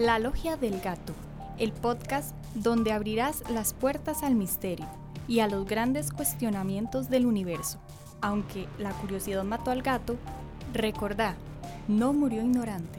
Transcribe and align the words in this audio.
La 0.00 0.18
Logia 0.18 0.56
del 0.56 0.80
Gato, 0.80 1.12
el 1.58 1.72
podcast 1.72 2.34
donde 2.54 2.90
abrirás 2.90 3.42
las 3.50 3.74
puertas 3.74 4.22
al 4.22 4.34
misterio 4.34 4.86
y 5.28 5.40
a 5.40 5.46
los 5.46 5.66
grandes 5.66 6.10
cuestionamientos 6.10 7.10
del 7.10 7.26
universo. 7.26 7.78
Aunque 8.22 8.66
la 8.78 8.92
curiosidad 8.92 9.44
mató 9.44 9.70
al 9.70 9.82
gato, 9.82 10.16
recordá, 10.72 11.34
no 11.86 12.14
murió 12.14 12.40
ignorante. 12.40 12.98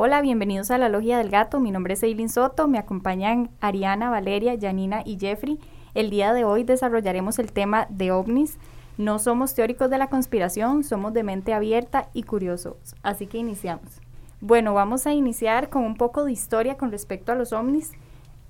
Hola, 0.00 0.22
bienvenidos 0.22 0.70
a 0.70 0.78
la 0.78 0.88
Logia 0.88 1.18
del 1.18 1.28
Gato. 1.28 1.58
Mi 1.58 1.72
nombre 1.72 1.94
es 1.94 2.04
Eileen 2.04 2.28
Soto. 2.28 2.68
Me 2.68 2.78
acompañan 2.78 3.50
Ariana, 3.60 4.10
Valeria, 4.10 4.56
Janina 4.56 5.02
y 5.04 5.18
Jeffrey. 5.18 5.58
El 5.92 6.08
día 6.08 6.32
de 6.32 6.44
hoy 6.44 6.62
desarrollaremos 6.62 7.40
el 7.40 7.50
tema 7.50 7.88
de 7.90 8.12
ovnis. 8.12 8.58
No 8.96 9.18
somos 9.18 9.54
teóricos 9.54 9.90
de 9.90 9.98
la 9.98 10.06
conspiración, 10.06 10.84
somos 10.84 11.14
de 11.14 11.24
mente 11.24 11.52
abierta 11.52 12.10
y 12.14 12.22
curiosos. 12.22 12.76
Así 13.02 13.26
que 13.26 13.38
iniciamos. 13.38 14.00
Bueno, 14.40 14.72
vamos 14.72 15.04
a 15.08 15.14
iniciar 15.14 15.68
con 15.68 15.82
un 15.82 15.96
poco 15.96 16.24
de 16.24 16.30
historia 16.30 16.76
con 16.76 16.92
respecto 16.92 17.32
a 17.32 17.34
los 17.34 17.52
ovnis. 17.52 17.90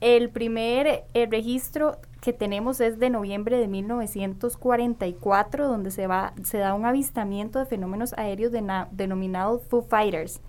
El 0.02 0.28
primer 0.28 1.04
eh, 1.14 1.28
registro 1.30 1.96
que 2.20 2.34
tenemos 2.34 2.78
es 2.82 2.98
de 2.98 3.08
noviembre 3.08 3.56
de 3.56 3.68
1944, 3.68 5.66
donde 5.66 5.92
se, 5.92 6.06
va, 6.06 6.34
se 6.44 6.58
da 6.58 6.74
un 6.74 6.84
avistamiento 6.84 7.58
de 7.58 7.64
fenómenos 7.64 8.12
aéreos 8.18 8.52
denominados 8.92 9.62
Foo 9.70 9.80
Fighters. 9.80 10.42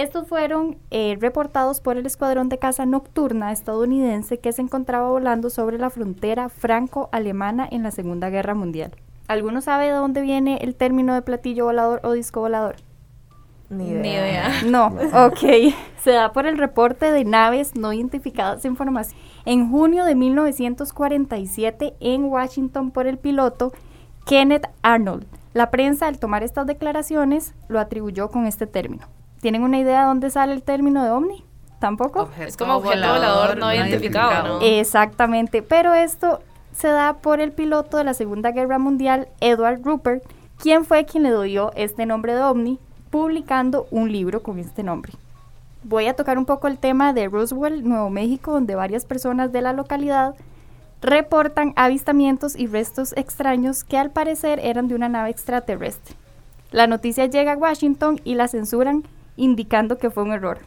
Estos 0.00 0.26
fueron 0.26 0.78
eh, 0.90 1.18
reportados 1.20 1.82
por 1.82 1.98
el 1.98 2.06
Escuadrón 2.06 2.48
de 2.48 2.58
Caza 2.58 2.86
Nocturna 2.86 3.52
estadounidense 3.52 4.38
que 4.38 4.50
se 4.50 4.62
encontraba 4.62 5.10
volando 5.10 5.50
sobre 5.50 5.76
la 5.76 5.90
frontera 5.90 6.48
franco-alemana 6.48 7.68
en 7.70 7.82
la 7.82 7.90
Segunda 7.90 8.30
Guerra 8.30 8.54
Mundial. 8.54 8.92
¿Alguno 9.28 9.60
sabe 9.60 9.88
de 9.88 9.90
dónde 9.90 10.22
viene 10.22 10.56
el 10.62 10.74
término 10.74 11.12
de 11.12 11.20
platillo 11.20 11.66
volador 11.66 12.00
o 12.02 12.12
disco 12.12 12.40
volador? 12.40 12.76
Ni 13.68 13.90
idea. 13.90 14.50
No, 14.64 14.86
ok. 14.86 15.74
Se 16.02 16.12
da 16.12 16.32
por 16.32 16.46
el 16.46 16.56
reporte 16.56 17.12
de 17.12 17.26
naves 17.26 17.76
no 17.76 17.92
identificadas 17.92 18.62
de 18.62 18.70
información. 18.70 19.20
En 19.44 19.70
junio 19.70 20.06
de 20.06 20.14
1947 20.14 21.92
en 22.00 22.24
Washington 22.24 22.90
por 22.90 23.06
el 23.06 23.18
piloto 23.18 23.74
Kenneth 24.24 24.66
Arnold. 24.80 25.26
La 25.52 25.70
prensa 25.70 26.06
al 26.06 26.18
tomar 26.18 26.42
estas 26.42 26.66
declaraciones 26.66 27.52
lo 27.68 27.78
atribuyó 27.78 28.30
con 28.30 28.46
este 28.46 28.66
término. 28.66 29.19
¿Tienen 29.40 29.62
una 29.62 29.78
idea 29.78 30.00
de 30.00 30.06
dónde 30.06 30.30
sale 30.30 30.52
el 30.52 30.62
término 30.62 31.02
de 31.02 31.10
ovni? 31.10 31.44
¿Tampoco? 31.78 32.28
es 32.38 32.58
como 32.58 32.76
objeto 32.76 33.08
volador, 33.08 33.56
no, 33.56 33.72
identificado, 33.72 34.58
¿no? 34.58 34.60
Exactamente, 34.60 35.62
pero 35.62 35.94
esto 35.94 36.40
se 36.74 36.88
da 36.88 37.14
por 37.14 37.40
el 37.40 37.52
piloto 37.52 37.96
de 37.96 38.04
la 38.04 38.12
Segunda 38.12 38.50
Guerra 38.50 38.78
Mundial, 38.78 39.28
Edward 39.40 39.80
Rupert, 39.82 40.22
quien 40.58 40.84
fue 40.84 41.06
quien 41.06 41.22
le 41.22 41.42
dio 41.42 41.72
este 41.74 42.04
nombre 42.04 42.34
de 42.34 42.42
ovni, 42.42 42.78
publicando 43.10 43.86
un 43.90 44.12
libro 44.12 44.42
con 44.42 44.58
este 44.58 44.82
nombre. 44.82 45.12
Voy 45.82 46.06
a 46.06 46.14
tocar 46.14 46.36
un 46.36 46.44
poco 46.44 46.68
el 46.68 46.76
tema 46.76 47.14
de 47.14 47.28
Roswell, 47.28 47.82
Nuevo 47.82 48.10
México, 48.10 48.52
donde 48.52 48.74
varias 48.74 49.06
personas 49.06 49.50
de 49.50 49.62
la 49.62 49.72
localidad 49.72 50.34
reportan 51.00 51.72
avistamientos 51.76 52.54
y 52.56 52.66
restos 52.66 53.14
extraños 53.16 53.84
que 53.84 53.96
al 53.96 54.10
parecer 54.10 54.60
eran 54.62 54.86
de 54.86 54.94
una 54.94 55.08
nave 55.08 55.30
extraterrestre. 55.30 56.14
La 56.70 56.86
noticia 56.86 57.24
llega 57.24 57.52
a 57.52 57.56
Washington 57.56 58.20
y 58.22 58.34
la 58.34 58.46
censuran 58.46 59.04
indicando 59.36 59.98
que 59.98 60.10
fue 60.10 60.22
un 60.22 60.32
error. 60.32 60.58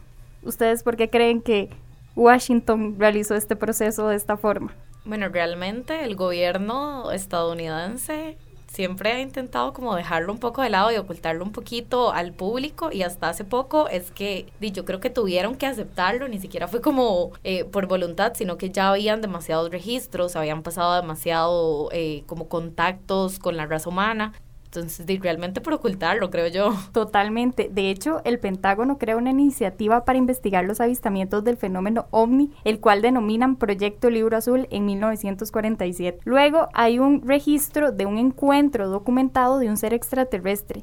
¿Ustedes 0.42 0.82
por 0.82 0.96
qué 0.96 1.10
creen 1.10 1.40
que 1.40 1.70
Washington 2.16 2.96
realizó 2.98 3.34
este 3.34 3.56
proceso 3.56 4.08
de 4.08 4.16
esta 4.16 4.36
forma? 4.36 4.72
Bueno, 5.04 5.28
realmente 5.28 6.04
el 6.04 6.16
gobierno 6.16 7.10
estadounidense 7.12 8.38
siempre 8.74 9.12
ha 9.12 9.20
intentado 9.20 9.72
como 9.72 9.94
dejarlo 9.94 10.32
un 10.32 10.38
poco 10.38 10.60
de 10.60 10.70
lado 10.70 10.90
y 10.90 10.96
ocultarlo 10.96 11.44
un 11.44 11.52
poquito 11.52 12.12
al 12.12 12.32
público 12.32 12.90
y 12.90 13.02
hasta 13.02 13.28
hace 13.28 13.44
poco 13.44 13.88
es 13.88 14.10
que 14.10 14.46
yo 14.60 14.84
creo 14.84 15.00
que 15.00 15.10
tuvieron 15.10 15.54
que 15.54 15.66
aceptarlo, 15.66 16.26
ni 16.26 16.40
siquiera 16.40 16.66
fue 16.66 16.80
como 16.80 17.30
eh, 17.44 17.64
por 17.64 17.86
voluntad, 17.86 18.32
sino 18.34 18.58
que 18.58 18.70
ya 18.70 18.90
habían 18.90 19.20
demasiados 19.20 19.70
registros, 19.70 20.34
habían 20.34 20.62
pasado 20.62 21.00
demasiado 21.00 21.88
eh, 21.92 22.24
como 22.26 22.48
contactos 22.48 23.38
con 23.38 23.56
la 23.56 23.66
raza 23.66 23.88
humana 23.90 24.32
entonces, 24.74 25.06
realmente 25.20 25.60
por 25.60 25.74
ocultarlo, 25.74 26.30
creo 26.30 26.48
yo. 26.48 26.74
Totalmente. 26.92 27.70
De 27.72 27.90
hecho, 27.90 28.20
el 28.24 28.40
Pentágono 28.40 28.98
crea 28.98 29.16
una 29.16 29.30
iniciativa 29.30 30.04
para 30.04 30.18
investigar 30.18 30.64
los 30.64 30.80
avistamientos 30.80 31.44
del 31.44 31.56
fenómeno 31.56 32.06
ovni, 32.10 32.50
el 32.64 32.80
cual 32.80 33.00
denominan 33.00 33.56
Proyecto 33.56 34.10
Libro 34.10 34.36
Azul 34.36 34.66
en 34.70 34.86
1947. 34.86 36.20
Luego 36.24 36.68
hay 36.74 36.98
un 36.98 37.22
registro 37.22 37.92
de 37.92 38.06
un 38.06 38.18
encuentro 38.18 38.88
documentado 38.88 39.58
de 39.60 39.68
un 39.68 39.76
ser 39.76 39.94
extraterrestre. 39.94 40.82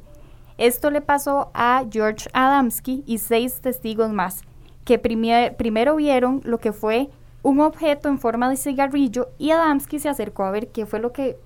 Esto 0.57 0.89
le 0.89 1.01
pasó 1.01 1.51
a 1.53 1.83
George 1.91 2.29
Adamski 2.33 3.03
y 3.05 3.17
seis 3.17 3.59
testigos 3.61 4.11
más, 4.11 4.41
que 4.85 4.99
primero 4.99 5.95
vieron 5.95 6.41
lo 6.45 6.59
que 6.59 6.71
fue 6.71 7.09
un 7.43 7.59
objeto 7.59 8.07
en 8.07 8.19
forma 8.19 8.49
de 8.49 8.57
cigarrillo 8.57 9.29
y 9.37 9.51
Adamski 9.51 9.99
se 9.99 10.09
acercó 10.09 10.43
a 10.43 10.51
ver 10.51 10.67
qué 10.67 10.85
fue 10.85 10.99
lo 10.99 11.11
que 11.11 11.37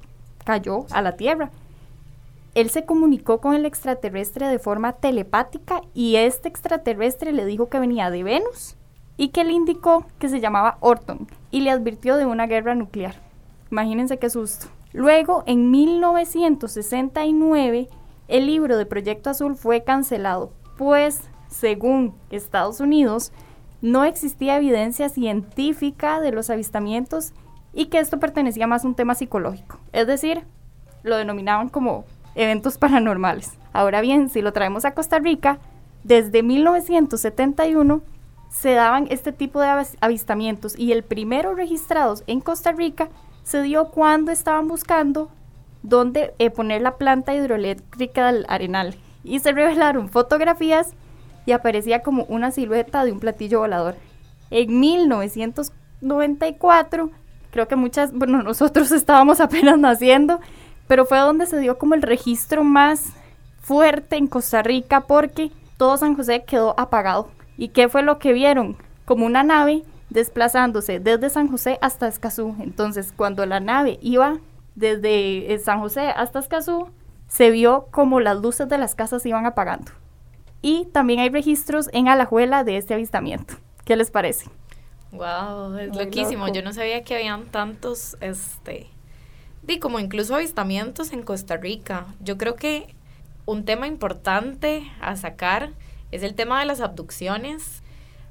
cayó 0.44 0.86
a 0.92 1.02
la 1.02 1.16
Tierra 1.16 1.52
él 2.56 2.70
se 2.70 2.86
comunicó 2.86 3.42
con 3.42 3.54
el 3.54 3.66
extraterrestre 3.66 4.48
de 4.48 4.60
forma 4.60 4.94
telepática 4.94 5.82
y 5.94 6.16
este 6.16 6.48
extraterrestre 6.48 7.34
le 7.34 7.46
dijo 7.46 7.68
que 7.68 7.80
venía 7.80 8.10
de 8.10 8.24
Venus 8.24 8.78
y 9.18 9.28
que 9.30 9.44
le 9.44 9.52
indicó 9.52 10.06
que 10.20 10.30
se 10.30 10.40
llamaba 10.40 10.78
Orton 10.80 11.28
y 11.52 11.60
le 11.62 11.72
advirtió 11.72 12.16
de 12.16 12.26
una 12.26 12.48
guerra 12.48 12.74
nuclear. 12.74 13.16
Imagínense 13.72 14.20
qué 14.20 14.30
susto. 14.30 14.68
Luego, 14.94 15.44
en 15.46 15.70
1969, 15.70 17.90
el 18.30 18.46
libro 18.46 18.78
de 18.78 18.86
Proyecto 18.86 19.30
Azul 19.30 19.58
fue 19.58 19.84
cancelado, 19.84 20.54
pues, 20.78 21.24
según 21.50 22.16
Estados 22.30 22.80
Unidos, 22.80 23.34
no 23.82 24.06
existía 24.06 24.56
evidencia 24.56 25.10
científica 25.10 26.22
de 26.22 26.32
los 26.32 26.50
avistamientos 26.50 27.34
y 27.74 27.88
que 27.88 28.00
esto 28.00 28.18
pertenecía 28.20 28.68
más 28.68 28.86
a 28.86 28.88
un 28.88 28.96
tema 28.96 29.16
psicológico. 29.16 29.78
Es 29.92 30.08
decir, 30.08 30.46
lo 31.04 31.18
denominaban 31.18 31.68
como 31.68 32.06
eventos 32.36 32.78
paranormales. 32.78 33.54
Ahora 33.74 34.02
bien, 34.02 34.30
si 34.30 34.42
lo 34.42 34.54
traemos 34.54 34.86
a 34.86 34.94
Costa 34.94 35.20
Rica, 35.20 35.60
desde 36.04 36.44
1971 36.44 38.02
se 38.50 38.74
daban 38.74 39.08
este 39.10 39.32
tipo 39.32 39.60
de 39.60 39.86
avistamientos 40.00 40.78
y 40.78 40.92
el 40.92 41.04
primero 41.04 41.56
registrados 41.56 42.24
en 42.28 42.40
Costa 42.40 42.72
Rica 42.72 43.10
se 43.44 43.62
dio 43.62 43.90
cuando 43.90 44.32
estaban 44.32 44.68
buscando 44.68 45.30
dónde 45.84 46.34
eh, 46.40 46.50
poner 46.50 46.82
la 46.82 46.98
planta 46.98 47.36
hidroeléctrica 47.36 48.32
del 48.32 48.46
Arenal 48.48 48.96
y 49.24 49.40
se 49.40 49.52
revelaron 49.52 50.10
fotografías 50.10 50.94
y 51.46 51.52
aparecía 51.52 52.02
como 52.02 52.24
una 52.26 52.52
silueta 52.52 53.06
de 53.06 53.12
un 53.12 53.20
platillo 53.20 53.60
volador. 53.60 53.96
En 54.50 54.80
1994, 54.80 57.12
creo 57.52 57.68
que 57.68 57.76
muchas, 57.76 58.12
bueno, 58.14 58.42
nosotros 58.44 58.92
estábamos 58.92 59.40
apenas 59.40 59.78
naciendo, 59.78 60.40
pero 60.88 61.06
fue 61.06 61.20
donde 61.20 61.46
se 61.46 61.60
dio 61.60 61.78
como 61.78 61.96
el 61.96 62.02
registro 62.02 62.64
más 62.64 63.14
fuerte 63.62 64.16
en 64.16 64.28
Costa 64.28 64.62
Rica 64.62 65.02
porque 65.02 65.52
todo 65.78 65.98
San 65.98 66.16
José 66.16 66.44
quedó 66.46 66.80
apagado. 66.80 67.30
¿Y 67.58 67.70
qué 67.70 67.90
fue 67.90 68.04
lo 68.04 68.20
que 68.20 68.34
vieron? 68.34 68.78
Como 69.06 69.26
una 69.26 69.44
nave 69.44 69.84
desplazándose 70.10 71.00
desde 71.00 71.30
San 71.30 71.50
José 71.50 71.78
hasta 71.82 72.08
Escazú. 72.08 72.56
Entonces, 72.60 73.14
cuando 73.16 73.46
la 73.46 73.60
nave 73.60 73.98
iba 74.02 74.40
desde 74.76 75.54
eh, 75.54 75.60
San 75.60 75.80
José 75.80 76.10
hasta 76.10 76.40
Escazú, 76.40 76.90
se 77.28 77.50
vio 77.50 77.88
como 77.92 78.20
las 78.20 78.38
luces 78.38 78.70
de 78.70 78.78
las 78.78 78.96
casas 78.96 79.26
iban 79.26 79.46
apagando. 79.46 79.92
Y 80.62 80.86
también 80.86 81.20
hay 81.20 81.30
registros 81.30 81.90
en 81.94 82.08
Alajuela 82.08 82.64
de 82.64 82.78
este 82.78 82.94
avistamiento. 82.94 83.56
¿Qué 83.84 83.96
les 83.96 84.12
parece? 84.12 84.46
Wow, 85.12 85.78
es 85.78 85.96
loquísimo. 85.96 86.48
Yo 86.50 86.62
no 86.62 86.74
sabía 86.74 87.04
que 87.04 87.16
habían 87.16 87.46
tantos 87.46 88.18
este 88.20 88.88
y 89.74 89.80
como 89.80 90.00
incluso 90.00 90.36
avistamientos 90.36 91.12
en 91.12 91.24
Costa 91.24 91.58
Rica. 91.58 92.08
Yo 92.20 92.38
creo 92.38 92.56
que 92.56 92.96
un 93.46 93.66
tema 93.66 93.88
importante 93.88 94.84
a 95.02 95.16
sacar 95.16 95.72
es 96.12 96.24
el 96.24 96.36
tema 96.36 96.60
de 96.60 96.66
las 96.66 96.82
abducciones. 96.82 97.84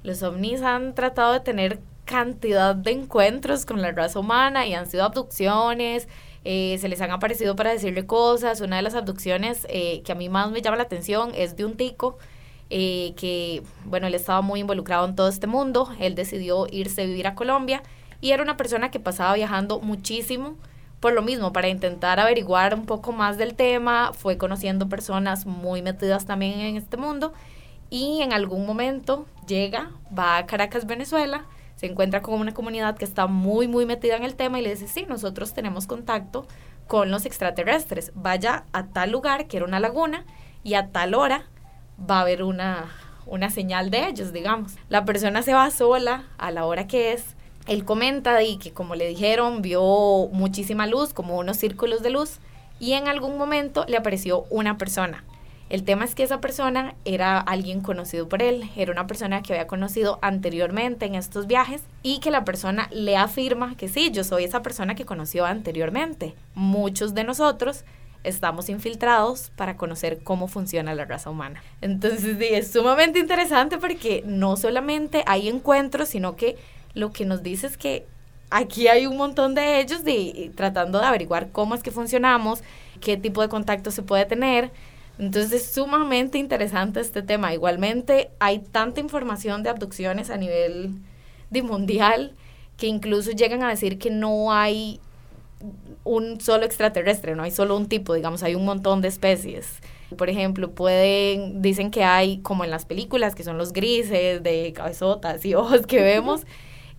Los 0.03 0.23
ovnis 0.23 0.63
han 0.63 0.95
tratado 0.95 1.33
de 1.33 1.41
tener 1.41 1.81
cantidad 2.05 2.75
de 2.75 2.93
encuentros 2.93 3.65
con 3.67 3.81
la 3.81 3.93
raza 3.93 4.19
humana 4.19 4.67
y 4.67 4.75
han 4.75 4.87
sido 4.87 5.05
abducciones, 5.05 6.09
eh, 6.45 6.77
se 6.79 6.89
les 6.89 7.01
han 7.01 7.11
aparecido 7.11 7.57
para 7.57 7.71
decirle 7.71 8.07
cosas. 8.07 8.61
Una 8.61 8.77
de 8.77 8.83
las 8.83 8.95
abducciones 8.95 9.67
eh, 9.71 10.03
que 10.03 10.13
a 10.13 10.15
mí 10.15 10.29
más 10.29 10.51
me 10.51 10.63
llama 10.63 10.77
la 10.77 10.83
atención 10.83 11.33
es 11.35 11.57
de 11.57 11.65
un 11.65 11.77
tico 11.77 12.19
eh, 12.71 13.15
que, 13.17 13.63
bueno, 13.85 14.07
él 14.07 14.15
estaba 14.15 14.43
muy 14.43 14.61
involucrado 14.61 15.07
en 15.07 15.15
todo 15.15 15.29
este 15.29 15.47
mundo, 15.47 15.91
él 16.01 16.15
decidió 16.15 16.67
irse 16.71 17.03
a 17.03 17.07
vivir 17.07 17.27
a 17.27 17.35
Colombia 17.35 17.83
y 18.21 18.33
era 18.33 18.43
una 18.43 18.57
persona 18.57 18.91
que 18.91 19.01
pasaba 19.01 19.35
viajando 19.35 19.81
muchísimo 19.81 20.57
por 21.05 21.13
lo 21.13 21.21
mismo, 21.21 21.53
para 21.53 21.69
intentar 21.69 22.19
averiguar 22.19 22.75
un 22.75 22.87
poco 22.87 23.13
más 23.13 23.37
del 23.37 23.55
tema, 23.55 24.13
fue 24.15 24.39
conociendo 24.39 24.89
personas 24.89 25.45
muy 25.45 25.83
metidas 25.83 26.25
también 26.25 26.61
en 26.61 26.79
este 26.79 26.97
mundo 26.97 27.35
y 27.91 28.23
en 28.23 28.33
algún 28.33 28.65
momento 28.65 29.27
llega, 29.47 29.91
va 30.19 30.39
a 30.39 30.47
Caracas, 30.47 30.87
Venezuela, 30.87 31.45
se 31.77 31.85
encuentra 31.85 32.23
con 32.23 32.41
una 32.41 32.55
comunidad 32.55 32.97
que 32.97 33.05
está 33.05 33.27
muy, 33.27 33.69
muy 33.69 33.85
metida 33.85 34.17
en 34.17 34.25
el 34.25 34.35
tema 34.35 34.59
y 34.59 34.63
le 34.63 34.71
dice, 34.71 34.89
sí, 34.89 35.05
nosotros 35.07 35.53
tenemos 35.53 35.87
contacto 35.87 36.47
con 36.87 37.11
los 37.11 37.27
extraterrestres. 37.27 38.11
Vaya 38.15 38.65
a 38.73 38.87
tal 38.87 39.11
lugar, 39.11 39.47
que 39.47 39.59
era 39.59 39.67
una 39.67 39.81
laguna, 39.81 40.25
y 40.63 40.73
a 40.73 40.87
tal 40.89 41.13
hora 41.13 41.45
va 42.01 42.17
a 42.17 42.23
haber 42.23 42.43
una, 42.43 42.87
una 43.27 43.51
señal 43.51 43.91
de 43.91 44.09
ellos, 44.09 44.33
digamos. 44.33 44.77
La 44.89 45.05
persona 45.05 45.43
se 45.43 45.53
va 45.53 45.71
sola 45.71 46.25
a 46.39 46.51
la 46.51 46.65
hora 46.65 46.87
que 46.87 47.13
es. 47.13 47.34
Él 47.67 47.85
comenta 47.85 48.43
y 48.43 48.59
que 48.59 48.73
como 48.73 48.95
le 48.95 49.09
dijeron, 49.09 49.63
vio 49.63 50.29
muchísima 50.33 50.87
luz, 50.87 51.13
como 51.13 51.39
unos 51.39 51.57
círculos 51.57 52.03
de 52.03 52.11
luz, 52.11 52.39
y 52.79 52.93
en 52.93 53.09
algún 53.09 53.39
momento 53.39 53.85
le 53.89 53.97
apareció 53.97 54.45
una 54.51 54.77
persona. 54.77 55.25
El 55.71 55.83
tema 55.83 56.05
es 56.05 56.15
que 56.15 56.23
esa 56.23 56.41
persona 56.41 56.95
era 57.07 57.41
alguien 57.41 57.81
conocido 57.81 58.29
por 58.29 58.43
él, 58.43 58.71
era 58.77 58.93
una 58.93 59.07
persona 59.07 59.43
que 59.43 59.55
había 59.55 59.67
conocido 59.67 60.19
anteriormente 60.21 61.07
en 61.07 61.15
estos 61.15 61.47
viajes 61.47 61.83
y 62.03 62.21
que 62.21 62.31
la 62.31 62.45
persona 62.45 62.89
le 62.93 63.17
afirma 63.17 63.75
que 63.77 63.89
sí, 63.89 64.11
yo 64.13 64.25
soy 64.25 64.45
esa 64.45 64.63
persona 64.63 64.95
que 64.95 65.07
conoció 65.07 65.47
anteriormente. 65.47 66.35
Muchos 66.55 67.15
de 67.15 67.25
nosotros 67.25 67.85
estamos 68.25 68.69
infiltrados 68.69 69.51
para 69.57 69.77
conocer 69.77 70.23
cómo 70.23 70.49
funciona 70.49 70.95
la 70.95 71.07
raza 71.07 71.31
humana. 71.31 71.63
Entonces, 71.81 72.37
sí, 72.39 72.47
es 72.51 72.71
sumamente 72.71 73.19
interesante 73.19 73.79
porque 73.79 74.23
no 74.27 74.57
solamente 74.57 75.23
hay 75.27 75.49
encuentros, 75.49 76.09
sino 76.09 76.37
que 76.37 76.57
lo 76.95 77.13
que 77.13 77.25
nos 77.25 77.43
dice 77.43 77.67
es 77.67 77.77
que 77.77 78.07
aquí 78.51 78.89
hay 78.89 79.07
un 79.07 79.17
montón 79.17 79.55
de 79.55 79.81
ellos 79.81 80.05
de, 80.05 80.53
tratando 80.55 81.01
de 81.01 81.07
averiguar 81.07 81.51
cómo 81.51 81.75
es 81.75 81.83
que 81.83 81.91
funcionamos, 81.91 82.63
qué 83.01 83.17
tipo 83.17 83.43
de 83.43 83.49
contacto 83.49 83.91
se 83.91 84.03
puede 84.03 84.25
tener. 84.27 84.71
Entonces 85.19 85.53
es 85.53 85.73
sumamente 85.73 86.39
interesante 86.39 87.01
este 87.01 87.23
tema. 87.23 87.55
Igualmente 87.55 88.31
hay 88.41 88.59
tanta 88.59 89.01
información 89.01 89.63
de 89.63 89.71
abducciones 89.71 90.31
a 90.31 90.37
nivel 90.37 90.95
de 91.51 91.63
mundial 91.63 92.33
que 92.77 92.87
incluso 92.87 93.31
llegan 93.31 93.63
a 93.63 93.69
decir 93.69 93.99
que 93.99 94.11
no 94.11 94.53
hay 94.53 95.01
un 96.03 96.41
solo 96.41 96.65
extraterrestre, 96.65 97.35
no 97.35 97.43
hay 97.43 97.51
solo 97.51 97.77
un 97.77 97.89
tipo, 97.89 98.15
digamos, 98.15 98.43
hay 98.43 98.55
un 98.55 98.65
montón 98.65 99.01
de 99.01 99.09
especies. 99.09 99.81
Por 100.17 100.29
ejemplo, 100.29 100.71
pueden, 100.71 101.63
dicen 101.63 101.91
que 101.91 102.05
hay, 102.05 102.39
como 102.39 102.65
en 102.65 102.71
las 102.71 102.85
películas, 102.85 103.35
que 103.35 103.43
son 103.43 103.57
los 103.59 103.73
grises 103.73 104.43
de 104.43 104.73
cabezotas 104.75 105.45
y 105.45 105.55
ojos 105.57 105.87
que 105.87 106.03
vemos. 106.03 106.43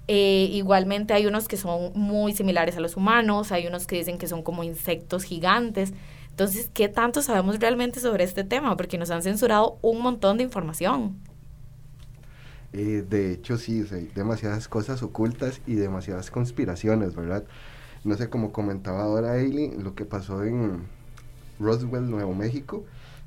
Eh, 0.08 0.50
igualmente 0.52 1.14
hay 1.14 1.26
unos 1.26 1.48
que 1.48 1.58
son 1.58 1.92
muy 1.96 2.34
similares 2.34 2.78
a 2.78 2.80
los 2.80 2.96
humanos, 2.96 3.52
hay 3.52 3.66
unos 3.68 3.88
que 3.88 3.96
dicen 3.96 4.18
que 4.18 4.28
son 4.28 4.44
como 4.44 4.64
insectos 4.64 5.24
gigantes. 5.24 5.94
Entonces, 6.30 6.70
¿qué 6.74 6.90
tanto 6.90 7.22
sabemos 7.22 7.60
realmente 7.60 8.00
sobre 8.00 8.24
este 8.24 8.44
tema? 8.44 8.76
Porque 8.78 8.98
nos 8.98 9.10
han 9.10 9.24
censurado 9.24 9.80
un 9.82 10.02
montón 10.02 10.38
de 10.38 10.44
información. 10.44 11.18
Eh, 12.74 13.06
de 13.10 13.32
hecho, 13.32 13.58
sí, 13.58 13.86
hay 13.92 14.12
demasiadas 14.14 14.68
cosas 14.68 15.02
ocultas 15.02 15.62
y 15.66 15.76
demasiadas 15.76 16.30
conspiraciones, 16.30 17.16
¿verdad? 17.16 17.46
No 18.04 18.16
sé, 18.16 18.30
como 18.30 18.52
comentaba 18.52 19.04
ahora 19.04 19.32
Aileen, 19.32 19.84
lo 19.84 19.96
que 19.96 20.04
pasó 20.04 20.44
en 20.44 20.84
Roswell, 21.58 22.10
Nuevo 22.10 22.36
México, 22.36 22.84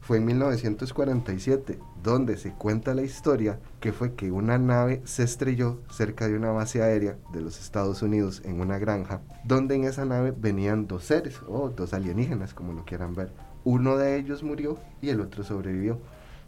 fue 0.09 0.17
en 0.17 0.25
1947, 0.25 1.79
donde 2.03 2.39
se 2.39 2.55
cuenta 2.55 2.95
la 2.95 3.03
historia 3.03 3.61
que 3.79 3.93
fue 3.93 4.15
que 4.15 4.31
una 4.31 4.57
nave 4.57 5.03
se 5.05 5.23
estrelló 5.23 5.83
cerca 5.91 6.27
de 6.27 6.35
una 6.35 6.51
base 6.51 6.83
aérea 6.83 7.19
de 7.31 7.43
los 7.43 7.61
Estados 7.61 8.01
Unidos 8.01 8.41
en 8.47 8.59
una 8.59 8.79
granja, 8.79 9.21
donde 9.45 9.75
en 9.75 9.85
esa 9.85 10.07
nave 10.07 10.33
venían 10.35 10.87
dos 10.87 11.05
seres, 11.05 11.43
o 11.47 11.69
dos 11.69 11.93
alienígenas, 11.93 12.55
como 12.55 12.73
lo 12.73 12.87
quieran 12.87 13.15
ver. 13.15 13.35
Uno 13.65 13.99
de 13.99 14.17
ellos 14.17 14.43
murió 14.43 14.79
y 15.03 15.11
el 15.11 15.21
otro 15.21 15.45
sobrevivió. 15.45 16.01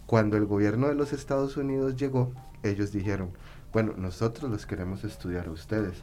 Cuando 0.06 0.38
el 0.38 0.46
gobierno 0.46 0.88
de 0.88 0.94
los 0.94 1.12
Estados 1.12 1.58
Unidos 1.58 1.96
llegó, 1.96 2.32
ellos 2.62 2.92
dijeron, 2.92 3.28
bueno, 3.74 3.92
nosotros 3.94 4.50
los 4.50 4.64
queremos 4.64 5.04
estudiar 5.04 5.48
a 5.48 5.52
ustedes 5.52 6.02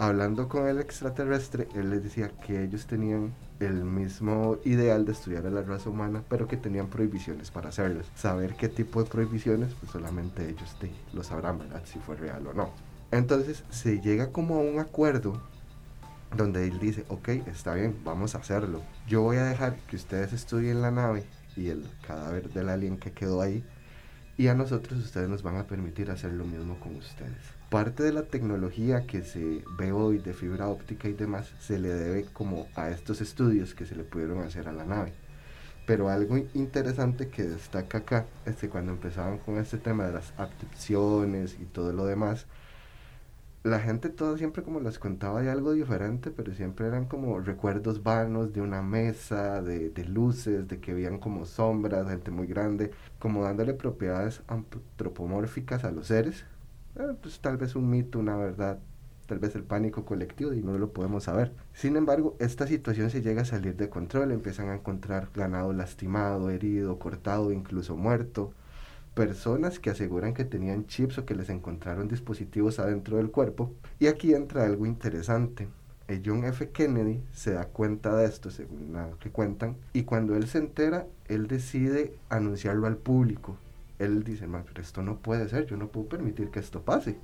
hablando 0.00 0.48
con 0.48 0.66
el 0.66 0.78
extraterrestre, 0.78 1.68
él 1.74 1.90
les 1.90 2.02
decía 2.02 2.30
que 2.46 2.64
ellos 2.64 2.86
tenían 2.86 3.34
el 3.60 3.84
mismo 3.84 4.56
ideal 4.64 5.04
de 5.04 5.12
estudiar 5.12 5.44
a 5.46 5.50
la 5.50 5.60
raza 5.60 5.90
humana, 5.90 6.24
pero 6.26 6.48
que 6.48 6.56
tenían 6.56 6.88
prohibiciones 6.88 7.50
para 7.50 7.68
hacerlo. 7.68 8.00
Saber 8.14 8.54
qué 8.54 8.70
tipo 8.70 9.04
de 9.04 9.10
prohibiciones, 9.10 9.74
pues 9.74 9.92
solamente 9.92 10.48
ellos 10.48 10.74
lo 11.12 11.22
sabrán, 11.22 11.58
¿verdad? 11.58 11.82
Si 11.84 11.98
fue 11.98 12.16
real 12.16 12.46
o 12.46 12.54
no. 12.54 12.70
Entonces 13.10 13.62
se 13.68 14.00
llega 14.00 14.32
como 14.32 14.54
a 14.54 14.60
un 14.60 14.78
acuerdo 14.78 15.38
donde 16.34 16.66
él 16.66 16.78
dice, 16.78 17.04
ok, 17.08 17.28
está 17.48 17.74
bien, 17.74 17.94
vamos 18.02 18.34
a 18.34 18.38
hacerlo. 18.38 18.80
Yo 19.06 19.20
voy 19.20 19.36
a 19.36 19.44
dejar 19.44 19.76
que 19.80 19.96
ustedes 19.96 20.32
estudien 20.32 20.80
la 20.80 20.90
nave 20.90 21.24
y 21.56 21.68
el 21.68 21.86
cadáver 22.06 22.48
del 22.48 22.70
alien 22.70 22.96
que 22.96 23.12
quedó 23.12 23.42
ahí, 23.42 23.62
y 24.38 24.48
a 24.48 24.54
nosotros 24.54 24.98
ustedes 24.98 25.28
nos 25.28 25.42
van 25.42 25.56
a 25.56 25.66
permitir 25.66 26.10
hacer 26.10 26.32
lo 26.32 26.46
mismo 26.46 26.80
con 26.80 26.96
ustedes 26.96 27.59
parte 27.70 28.02
de 28.02 28.12
la 28.12 28.24
tecnología 28.24 29.06
que 29.06 29.22
se 29.22 29.62
ve 29.78 29.92
hoy 29.92 30.18
de 30.18 30.34
fibra 30.34 30.68
óptica 30.68 31.08
y 31.08 31.12
demás 31.12 31.52
se 31.60 31.78
le 31.78 31.88
debe 31.88 32.24
como 32.32 32.66
a 32.74 32.90
estos 32.90 33.20
estudios 33.20 33.74
que 33.74 33.86
se 33.86 33.94
le 33.94 34.02
pudieron 34.02 34.40
hacer 34.40 34.68
a 34.68 34.72
la 34.72 34.84
nave. 34.84 35.12
Pero 35.86 36.08
algo 36.08 36.36
interesante 36.54 37.28
que 37.28 37.44
destaca 37.44 37.98
acá 37.98 38.26
es 38.44 38.56
que 38.56 38.68
cuando 38.68 38.92
empezaban 38.92 39.38
con 39.38 39.56
este 39.58 39.78
tema 39.78 40.04
de 40.06 40.14
las 40.14 40.32
abducciones 40.36 41.56
y 41.60 41.64
todo 41.64 41.92
lo 41.92 42.06
demás, 42.06 42.46
la 43.62 43.78
gente 43.78 44.08
todo 44.08 44.36
siempre 44.36 44.62
como 44.64 44.80
les 44.80 44.98
contaba 44.98 45.40
de 45.42 45.50
algo 45.50 45.72
diferente, 45.72 46.30
pero 46.30 46.54
siempre 46.54 46.86
eran 46.86 47.04
como 47.06 47.38
recuerdos 47.40 48.02
vanos 48.02 48.52
de 48.52 48.62
una 48.62 48.82
mesa, 48.82 49.62
de, 49.62 49.90
de 49.90 50.04
luces, 50.06 50.66
de 50.66 50.80
que 50.80 50.94
veían 50.94 51.18
como 51.18 51.44
sombras, 51.44 52.08
gente 52.08 52.30
muy 52.32 52.46
grande, 52.48 52.90
como 53.20 53.44
dándole 53.44 53.74
propiedades 53.74 54.42
antropomórficas 54.48 55.84
a 55.84 55.92
los 55.92 56.08
seres, 56.08 56.44
eh, 56.96 57.14
pues 57.20 57.40
tal 57.40 57.56
vez 57.56 57.76
un 57.76 57.88
mito, 57.88 58.18
una 58.18 58.36
verdad, 58.36 58.78
tal 59.26 59.38
vez 59.38 59.54
el 59.54 59.62
pánico 59.62 60.04
colectivo 60.04 60.52
y 60.52 60.62
no 60.62 60.76
lo 60.76 60.92
podemos 60.92 61.24
saber. 61.24 61.52
Sin 61.72 61.96
embargo, 61.96 62.36
esta 62.40 62.66
situación 62.66 63.10
se 63.10 63.22
llega 63.22 63.42
a 63.42 63.44
salir 63.44 63.76
de 63.76 63.88
control, 63.88 64.32
empiezan 64.32 64.68
a 64.68 64.74
encontrar 64.74 65.28
ganado 65.34 65.72
lastimado, 65.72 66.50
herido, 66.50 66.98
cortado, 66.98 67.52
incluso 67.52 67.96
muerto, 67.96 68.52
personas 69.14 69.78
que 69.78 69.90
aseguran 69.90 70.34
que 70.34 70.44
tenían 70.44 70.86
chips 70.86 71.18
o 71.18 71.26
que 71.26 71.34
les 71.34 71.48
encontraron 71.48 72.08
dispositivos 72.08 72.78
adentro 72.80 73.18
del 73.18 73.30
cuerpo. 73.30 73.72
Y 74.00 74.08
aquí 74.08 74.34
entra 74.34 74.64
algo 74.64 74.86
interesante. 74.86 75.68
El 76.08 76.22
John 76.26 76.44
F. 76.44 76.70
Kennedy 76.70 77.22
se 77.32 77.52
da 77.52 77.66
cuenta 77.66 78.16
de 78.16 78.24
esto, 78.24 78.50
según 78.50 78.92
lo 78.92 79.16
que 79.20 79.30
cuentan, 79.30 79.76
y 79.92 80.02
cuando 80.02 80.34
él 80.34 80.48
se 80.48 80.58
entera, 80.58 81.06
él 81.28 81.46
decide 81.46 82.14
anunciarlo 82.30 82.88
al 82.88 82.96
público 82.96 83.56
él 84.00 84.24
dice, 84.24 84.48
pero 84.48 84.82
esto 84.82 85.02
no 85.02 85.18
puede 85.18 85.48
ser, 85.48 85.66
yo 85.66 85.76
no 85.76 85.88
puedo 85.88 86.08
permitir 86.08 86.50
que 86.50 86.58
esto 86.58 86.82
pase. 86.82 87.18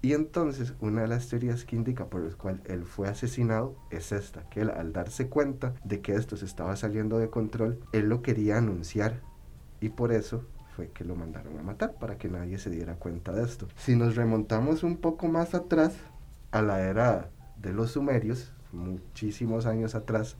Y 0.00 0.14
entonces 0.14 0.74
una 0.80 1.02
de 1.02 1.08
las 1.08 1.28
teorías 1.28 1.64
que 1.64 1.76
indica 1.76 2.06
por 2.06 2.22
las 2.22 2.34
cuales 2.34 2.62
él 2.64 2.84
fue 2.84 3.08
asesinado 3.08 3.76
es 3.90 4.10
esta, 4.10 4.48
que 4.50 4.62
él 4.62 4.70
al 4.70 4.92
darse 4.92 5.28
cuenta 5.28 5.74
de 5.84 6.00
que 6.00 6.14
esto 6.14 6.36
se 6.36 6.44
estaba 6.44 6.74
saliendo 6.74 7.18
de 7.18 7.30
control, 7.30 7.78
él 7.92 8.08
lo 8.08 8.20
quería 8.20 8.58
anunciar 8.58 9.20
y 9.80 9.90
por 9.90 10.12
eso 10.12 10.44
fue 10.74 10.88
que 10.88 11.04
lo 11.04 11.14
mandaron 11.14 11.56
a 11.58 11.62
matar 11.62 11.94
para 12.00 12.18
que 12.18 12.28
nadie 12.28 12.58
se 12.58 12.70
diera 12.70 12.96
cuenta 12.96 13.32
de 13.32 13.44
esto. 13.44 13.68
Si 13.76 13.94
nos 13.94 14.16
remontamos 14.16 14.82
un 14.82 14.96
poco 14.96 15.28
más 15.28 15.54
atrás 15.54 15.94
a 16.50 16.62
la 16.62 16.80
era 16.80 17.30
de 17.58 17.72
los 17.72 17.92
sumerios, 17.92 18.52
muchísimos 18.72 19.66
años 19.66 19.94
atrás, 19.94 20.36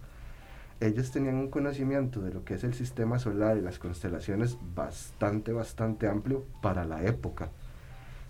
ellos 0.86 1.12
tenían 1.12 1.36
un 1.36 1.48
conocimiento 1.48 2.20
de 2.20 2.34
lo 2.34 2.44
que 2.44 2.54
es 2.54 2.64
el 2.64 2.74
sistema 2.74 3.18
solar 3.18 3.56
y 3.56 3.60
las 3.60 3.78
constelaciones 3.78 4.58
bastante, 4.74 5.52
bastante 5.52 6.08
amplio 6.08 6.44
para 6.60 6.84
la 6.84 7.04
época. 7.04 7.50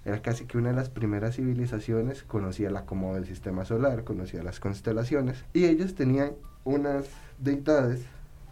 Era 0.05 0.21
casi 0.21 0.45
que 0.45 0.59
una 0.59 0.71
de 0.71 0.77
las 0.77 0.91
primeras 0.91 1.37
civilizaciones, 1.37 2.23
conocía 2.25 2.69
el 2.69 2.77
acomodo 2.77 3.15
del 3.15 3.27
sistema 3.27 3.65
solar, 3.65 4.05
conocía 4.05 4.43
las 4.43 4.61
constelaciones, 4.61 5.45
y 5.55 5.65
ellos 5.65 5.95
tenían 5.95 6.33
unas 6.65 7.07
deidades 7.39 8.05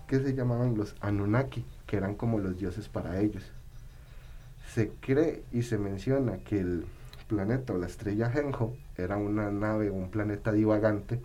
que 0.06 0.20
se 0.20 0.34
llamaban 0.34 0.76
los 0.76 0.96
Anunnaki, 1.00 1.64
que 1.86 1.96
eran 1.96 2.14
como 2.14 2.38
los 2.38 2.56
dioses 2.56 2.88
para 2.88 3.20
ellos. 3.20 3.52
Se 4.72 4.90
cree 5.00 5.42
y 5.52 5.62
se 5.62 5.76
menciona 5.76 6.38
que 6.38 6.60
el 6.60 6.86
planeta 7.28 7.74
o 7.74 7.78
la 7.78 7.86
estrella 7.86 8.30
Genjo 8.30 8.74
era 8.96 9.16
una 9.16 9.50
nave 9.50 9.90
o 9.90 9.94
un 9.94 10.10
planeta 10.10 10.52
divagante 10.52 11.20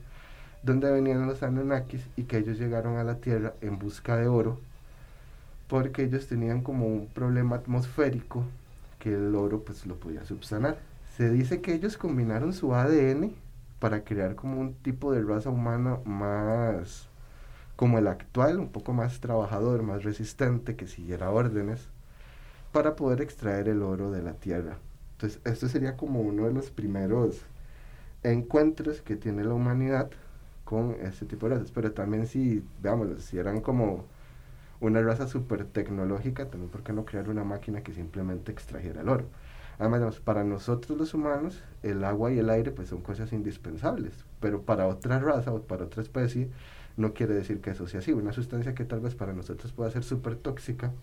donde 0.65 0.91
venían 0.91 1.27
los 1.27 1.43
Anunnakis 1.43 2.01
y 2.17 2.23
que 2.23 2.39
ellos 2.39 2.57
llegaron 2.57 2.97
a 2.97 3.03
la 3.03 3.15
Tierra 3.15 3.53
en 3.61 3.77
busca 3.77 4.17
de 4.17 4.27
oro 4.27 4.59
porque 5.67 6.03
ellos 6.03 6.27
tenían 6.27 6.61
como 6.61 6.87
un 6.87 7.07
problema 7.07 7.57
atmosférico 7.57 8.43
que 8.99 9.13
el 9.13 9.35
oro 9.35 9.63
pues 9.63 9.85
lo 9.85 9.95
podía 9.95 10.25
subsanar. 10.25 10.77
Se 11.15 11.29
dice 11.29 11.61
que 11.61 11.73
ellos 11.73 11.97
combinaron 11.97 12.51
su 12.53 12.73
ADN 12.73 13.33
para 13.79 14.03
crear 14.03 14.35
como 14.35 14.59
un 14.59 14.73
tipo 14.73 15.11
de 15.11 15.21
raza 15.21 15.49
humana 15.49 15.99
más 16.03 17.07
como 17.75 17.99
el 17.99 18.07
actual, 18.07 18.59
un 18.59 18.69
poco 18.69 18.93
más 18.93 19.19
trabajador, 19.19 19.83
más 19.83 20.03
resistente, 20.03 20.75
que 20.75 20.87
siguiera 20.87 21.29
órdenes, 21.29 21.89
para 22.71 22.95
poder 22.95 23.21
extraer 23.21 23.67
el 23.67 23.83
oro 23.83 24.11
de 24.11 24.23
la 24.23 24.33
tierra. 24.33 24.77
Entonces, 25.13 25.41
esto 25.43 25.67
sería 25.67 25.97
como 25.97 26.21
uno 26.21 26.45
de 26.45 26.53
los 26.53 26.71
primeros 26.71 27.41
encuentros 28.23 29.01
que 29.01 29.17
tiene 29.17 29.43
la 29.43 29.53
humanidad 29.53 30.09
con 30.65 30.91
ese 31.01 31.25
tipo 31.25 31.47
de 31.47 31.55
razas. 31.55 31.71
Pero 31.71 31.93
también 31.93 32.27
si, 32.27 32.63
veámoslo, 32.81 33.19
si 33.19 33.37
eran 33.37 33.61
como 33.61 34.05
una 34.81 35.01
raza 35.01 35.27
súper 35.27 35.65
tecnológica, 35.65 36.49
también 36.49 36.69
por 36.69 36.83
qué 36.83 36.91
no 36.91 37.05
crear 37.05 37.29
una 37.29 37.43
máquina 37.43 37.81
que 37.81 37.93
simplemente 37.93 38.51
extrajera 38.51 39.01
el 39.01 39.09
oro. 39.09 39.25
Además, 39.79 40.19
para 40.19 40.43
nosotros 40.43 40.97
los 40.97 41.13
humanos, 41.13 41.61
el 41.83 42.03
agua 42.03 42.31
y 42.31 42.39
el 42.39 42.49
aire 42.49 42.71
pues 42.71 42.89
son 42.89 43.01
cosas 43.01 43.33
indispensables, 43.33 44.13
pero 44.39 44.61
para 44.61 44.87
otra 44.87 45.19
raza 45.19 45.51
o 45.51 45.61
para 45.61 45.85
otra 45.85 46.01
especie 46.01 46.49
no 46.97 47.13
quiere 47.13 47.33
decir 47.33 47.59
que 47.61 47.71
eso 47.71 47.87
sea 47.87 47.99
así. 47.99 48.13
Una 48.13 48.31
sustancia 48.31 48.73
que 48.73 48.85
tal 48.85 49.01
vez 49.01 49.15
para 49.15 49.33
nosotros 49.33 49.73
pueda 49.73 49.91
ser 49.91 50.03
súper 50.03 50.35
tóxica, 50.37 50.93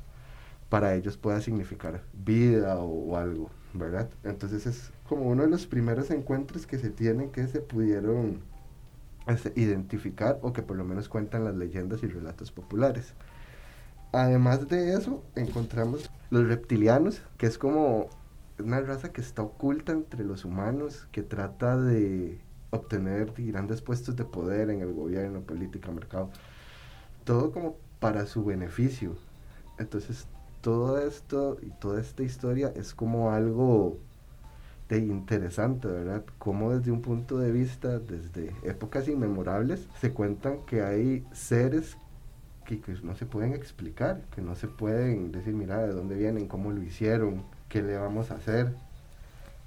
para 0.70 0.94
ellos 0.94 1.18
pueda 1.18 1.40
significar 1.42 2.02
vida 2.14 2.78
o, 2.78 3.16
algo, 3.18 3.50
¿verdad? 3.74 4.08
Entonces 4.24 4.66
es 4.66 4.90
como 5.06 5.28
uno 5.28 5.42
de 5.42 5.50
los 5.50 5.66
primeros 5.66 6.10
encuentros 6.10 6.66
que 6.66 6.78
se 6.78 6.88
tienen 6.88 7.30
que 7.30 7.46
se 7.46 7.60
pudieron 7.60 8.40
este, 9.26 9.52
identificar 9.60 10.38
o 10.42 10.52
que 10.52 10.62
por 10.62 10.76
lo 10.76 10.84
menos 10.84 11.08
cuentan 11.08 11.44
las 11.44 11.54
leyendas 11.54 12.02
y 12.02 12.06
relatos 12.06 12.50
populares. 12.50 13.14
Además 14.12 14.68
de 14.68 14.94
eso, 14.94 15.22
encontramos 15.36 16.10
los 16.30 16.46
reptilianos, 16.46 17.22
que 17.38 17.46
es 17.46 17.56
como 17.56 18.08
una 18.58 18.80
raza 18.80 19.12
que 19.12 19.20
está 19.20 19.42
oculta 19.42 19.92
entre 19.92 20.24
los 20.24 20.44
humanos, 20.44 21.08
que 21.12 21.22
trata 21.22 21.76
de 21.76 22.40
obtener 22.70 23.32
grandes 23.36 23.82
puestos 23.82 24.16
de 24.16 24.24
poder 24.24 24.70
en 24.70 24.80
el 24.80 24.92
gobierno, 24.92 25.40
política, 25.40 25.90
mercado. 25.90 26.30
Todo 27.24 27.52
como 27.52 27.76
para 28.00 28.26
su 28.26 28.44
beneficio. 28.44 29.16
Entonces, 29.78 30.26
todo 30.60 30.98
esto 30.98 31.58
y 31.62 31.70
toda 31.70 32.00
esta 32.00 32.22
historia 32.22 32.72
es 32.76 32.94
como 32.94 33.32
algo 33.32 33.98
interesante, 34.98 35.88
¿verdad? 35.88 36.24
Como 36.38 36.72
desde 36.76 36.90
un 36.92 37.02
punto 37.02 37.38
de 37.38 37.52
vista, 37.52 37.98
desde 37.98 38.54
épocas 38.62 39.08
inmemorables, 39.08 39.88
se 40.00 40.12
cuentan 40.12 40.64
que 40.66 40.82
hay 40.82 41.26
seres 41.32 41.96
que, 42.64 42.80
que 42.80 42.94
no 43.02 43.14
se 43.16 43.26
pueden 43.26 43.54
explicar, 43.54 44.22
que 44.34 44.42
no 44.42 44.54
se 44.56 44.68
pueden 44.68 45.32
decir, 45.32 45.54
mira, 45.54 45.78
de 45.86 45.92
dónde 45.92 46.16
vienen, 46.16 46.48
cómo 46.48 46.72
lo 46.72 46.82
hicieron, 46.82 47.44
qué 47.68 47.82
le 47.82 47.98
vamos 47.98 48.30
a 48.30 48.36
hacer. 48.36 48.74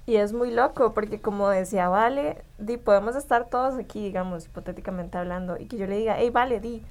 Y 0.06 0.16
es 0.16 0.32
muy 0.32 0.50
loco 0.52 0.94
porque 0.94 1.20
como 1.20 1.48
decía 1.48 1.88
Vale, 1.88 2.44
di, 2.58 2.76
podemos 2.76 3.16
estar 3.16 3.48
todos 3.50 3.74
aquí, 3.76 4.02
digamos, 4.04 4.46
hipotéticamente 4.46 5.18
hablando, 5.18 5.56
y 5.58 5.66
que 5.66 5.76
yo 5.78 5.86
le 5.86 5.96
diga, 5.98 6.16
hey, 6.18 6.30
Vale, 6.30 6.60
di, 6.60 6.84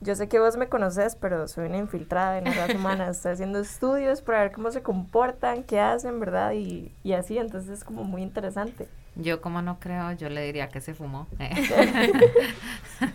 yo 0.00 0.14
sé 0.14 0.28
que 0.28 0.38
vos 0.38 0.56
me 0.56 0.68
conoces, 0.68 1.16
pero 1.16 1.48
soy 1.48 1.66
una 1.66 1.78
infiltrada 1.78 2.38
en 2.38 2.44
las 2.44 2.74
humanas, 2.74 3.16
estoy 3.16 3.32
haciendo 3.32 3.60
estudios 3.60 4.20
para 4.20 4.40
ver 4.40 4.52
cómo 4.52 4.70
se 4.70 4.82
comportan, 4.82 5.62
qué 5.62 5.80
hacen, 5.80 6.20
¿verdad? 6.20 6.52
Y, 6.52 6.92
y 7.02 7.12
así, 7.12 7.38
entonces 7.38 7.70
es 7.70 7.84
como 7.84 8.04
muy 8.04 8.22
interesante. 8.22 8.88
Yo 9.14 9.40
como 9.40 9.62
no 9.62 9.80
creo, 9.80 10.12
yo 10.12 10.28
le 10.28 10.44
diría 10.44 10.68
que 10.68 10.82
se 10.82 10.92
fumó. 10.92 11.26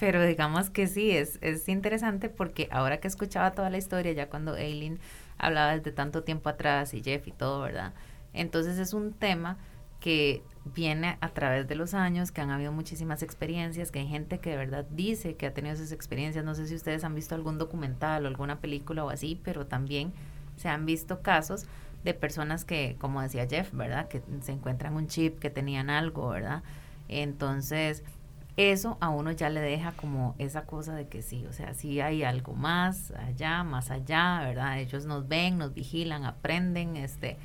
Pero 0.00 0.24
digamos 0.24 0.70
que 0.70 0.86
sí, 0.86 1.10
es, 1.10 1.38
es 1.40 1.68
interesante 1.68 2.28
porque 2.28 2.68
ahora 2.70 3.00
que 3.00 3.08
escuchaba 3.08 3.52
toda 3.52 3.70
la 3.70 3.78
historia, 3.78 4.12
ya 4.12 4.28
cuando 4.28 4.54
Aileen 4.54 4.98
hablaba 5.38 5.76
desde 5.76 5.92
tanto 5.92 6.22
tiempo 6.22 6.50
atrás 6.50 6.92
y 6.92 7.02
Jeff 7.02 7.26
y 7.26 7.32
todo, 7.32 7.62
¿verdad? 7.62 7.92
Entonces 8.34 8.78
es 8.78 8.92
un 8.92 9.12
tema 9.12 9.56
que 10.00 10.42
viene 10.64 11.16
a 11.20 11.28
través 11.30 11.68
de 11.68 11.74
los 11.74 11.94
años, 11.94 12.32
que 12.32 12.40
han 12.40 12.50
habido 12.50 12.72
muchísimas 12.72 13.22
experiencias, 13.22 13.90
que 13.90 14.00
hay 14.00 14.08
gente 14.08 14.38
que 14.38 14.50
de 14.50 14.56
verdad 14.56 14.84
dice 14.90 15.36
que 15.36 15.46
ha 15.46 15.54
tenido 15.54 15.74
esas 15.74 15.92
experiencias. 15.92 16.44
No 16.44 16.54
sé 16.54 16.66
si 16.66 16.74
ustedes 16.74 17.04
han 17.04 17.14
visto 17.14 17.34
algún 17.34 17.58
documental 17.58 18.24
o 18.24 18.28
alguna 18.28 18.60
película 18.60 19.04
o 19.04 19.10
así, 19.10 19.40
pero 19.42 19.66
también 19.66 20.12
se 20.56 20.68
han 20.68 20.86
visto 20.86 21.20
casos 21.22 21.66
de 22.04 22.14
personas 22.14 22.64
que, 22.64 22.96
como 22.98 23.20
decía 23.20 23.46
Jeff, 23.48 23.72
¿verdad? 23.72 24.08
Que 24.08 24.22
se 24.40 24.52
encuentran 24.52 24.96
un 24.96 25.06
chip, 25.06 25.38
que 25.38 25.50
tenían 25.50 25.90
algo, 25.90 26.28
¿verdad? 26.30 26.62
Entonces, 27.08 28.04
eso 28.56 28.98
a 29.00 29.08
uno 29.08 29.32
ya 29.32 29.48
le 29.48 29.60
deja 29.60 29.92
como 29.92 30.34
esa 30.38 30.64
cosa 30.64 30.94
de 30.94 31.08
que 31.08 31.22
sí, 31.22 31.46
o 31.46 31.52
sea, 31.52 31.74
sí 31.74 32.00
hay 32.00 32.22
algo 32.22 32.54
más 32.54 33.10
allá, 33.12 33.64
más 33.64 33.90
allá, 33.90 34.40
¿verdad? 34.42 34.78
Ellos 34.78 35.06
nos 35.06 35.28
ven, 35.28 35.58
nos 35.58 35.74
vigilan, 35.74 36.24
aprenden, 36.24 36.96
este, 36.96 37.38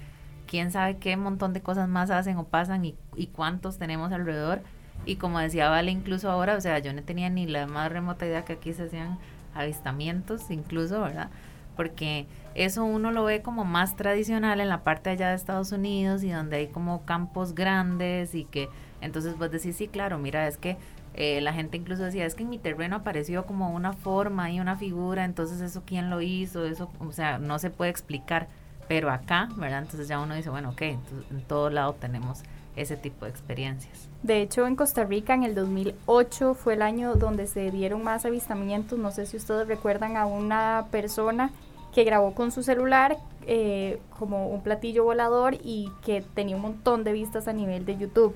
quién 0.45 0.71
sabe 0.71 0.97
qué 0.97 1.17
montón 1.17 1.53
de 1.53 1.61
cosas 1.61 1.87
más 1.89 2.09
hacen 2.11 2.37
o 2.37 2.45
pasan 2.45 2.85
y, 2.85 2.95
cuántos 3.33 3.77
tenemos 3.77 4.11
alrededor. 4.11 4.61
Y 5.05 5.17
como 5.17 5.39
decía 5.39 5.69
Vale, 5.69 5.91
incluso 5.91 6.29
ahora, 6.29 6.55
o 6.55 6.61
sea, 6.61 6.79
yo 6.79 6.93
no 6.93 7.03
tenía 7.03 7.29
ni 7.29 7.45
la 7.45 7.67
más 7.67 7.91
remota 7.91 8.25
idea 8.25 8.45
que 8.45 8.53
aquí 8.53 8.73
se 8.73 8.83
hacían 8.83 9.17
avistamientos, 9.53 10.49
incluso, 10.51 11.01
¿verdad? 11.01 11.29
Porque 11.75 12.27
eso 12.55 12.85
uno 12.85 13.11
lo 13.11 13.25
ve 13.25 13.41
como 13.41 13.65
más 13.65 13.95
tradicional 13.95 14.59
en 14.61 14.69
la 14.69 14.83
parte 14.83 15.09
allá 15.09 15.29
de 15.29 15.35
Estados 15.35 15.71
Unidos 15.71 16.23
y 16.23 16.31
donde 16.31 16.57
hay 16.57 16.67
como 16.67 17.05
campos 17.05 17.53
grandes 17.53 18.33
y 18.33 18.45
que 18.45 18.69
entonces 19.01 19.37
vos 19.37 19.51
decís, 19.51 19.75
sí, 19.75 19.87
claro, 19.87 20.17
mira, 20.17 20.47
es 20.47 20.57
que 20.57 20.77
eh, 21.13 21.39
la 21.41 21.53
gente 21.53 21.77
incluso 21.77 22.03
decía, 22.03 22.25
es 22.25 22.35
que 22.35 22.43
en 22.43 22.49
mi 22.49 22.57
terreno 22.57 22.97
apareció 22.97 23.45
como 23.45 23.73
una 23.73 23.93
forma 23.93 24.51
y 24.51 24.59
una 24.59 24.77
figura, 24.77 25.23
entonces 25.23 25.61
eso 25.61 25.83
quién 25.85 26.09
lo 26.09 26.21
hizo, 26.21 26.65
eso, 26.65 26.89
o 26.99 27.11
sea, 27.11 27.37
no 27.37 27.59
se 27.59 27.69
puede 27.69 27.91
explicar 27.91 28.47
pero 28.87 29.09
acá, 29.09 29.49
¿verdad? 29.55 29.83
Entonces 29.83 30.07
ya 30.07 30.19
uno 30.19 30.35
dice, 30.35 30.49
bueno, 30.49 30.69
ok, 30.69 30.81
en 30.81 31.41
todo 31.47 31.69
lado 31.69 31.93
tenemos 31.93 32.43
ese 32.75 32.97
tipo 32.97 33.25
de 33.25 33.31
experiencias. 33.31 34.09
De 34.23 34.41
hecho, 34.41 34.67
en 34.67 34.75
Costa 34.75 35.03
Rica 35.03 35.33
en 35.33 35.43
el 35.43 35.55
2008 35.55 36.55
fue 36.55 36.73
el 36.73 36.81
año 36.81 37.15
donde 37.15 37.47
se 37.47 37.71
dieron 37.71 38.03
más 38.03 38.25
avistamientos. 38.25 38.99
No 38.99 39.11
sé 39.11 39.25
si 39.25 39.37
ustedes 39.37 39.67
recuerdan 39.67 40.17
a 40.17 40.25
una 40.25 40.87
persona 40.91 41.51
que 41.93 42.03
grabó 42.03 42.33
con 42.33 42.51
su 42.51 42.63
celular 42.63 43.17
eh, 43.47 44.01
como 44.17 44.49
un 44.49 44.61
platillo 44.61 45.05
volador 45.05 45.55
y 45.63 45.91
que 46.03 46.21
tenía 46.21 46.55
un 46.55 46.61
montón 46.61 47.03
de 47.03 47.13
vistas 47.13 47.47
a 47.47 47.53
nivel 47.53 47.85
de 47.85 47.97
YouTube, 47.97 48.35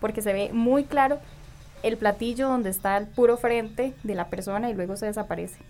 porque 0.00 0.20
se 0.20 0.32
ve 0.32 0.50
muy 0.52 0.84
claro 0.84 1.18
el 1.82 1.96
platillo 1.96 2.48
donde 2.48 2.70
está 2.70 2.96
el 2.98 3.06
puro 3.06 3.36
frente 3.36 3.94
de 4.02 4.14
la 4.14 4.28
persona 4.28 4.68
y 4.68 4.74
luego 4.74 4.96
se 4.96 5.06
desaparece. 5.06 5.60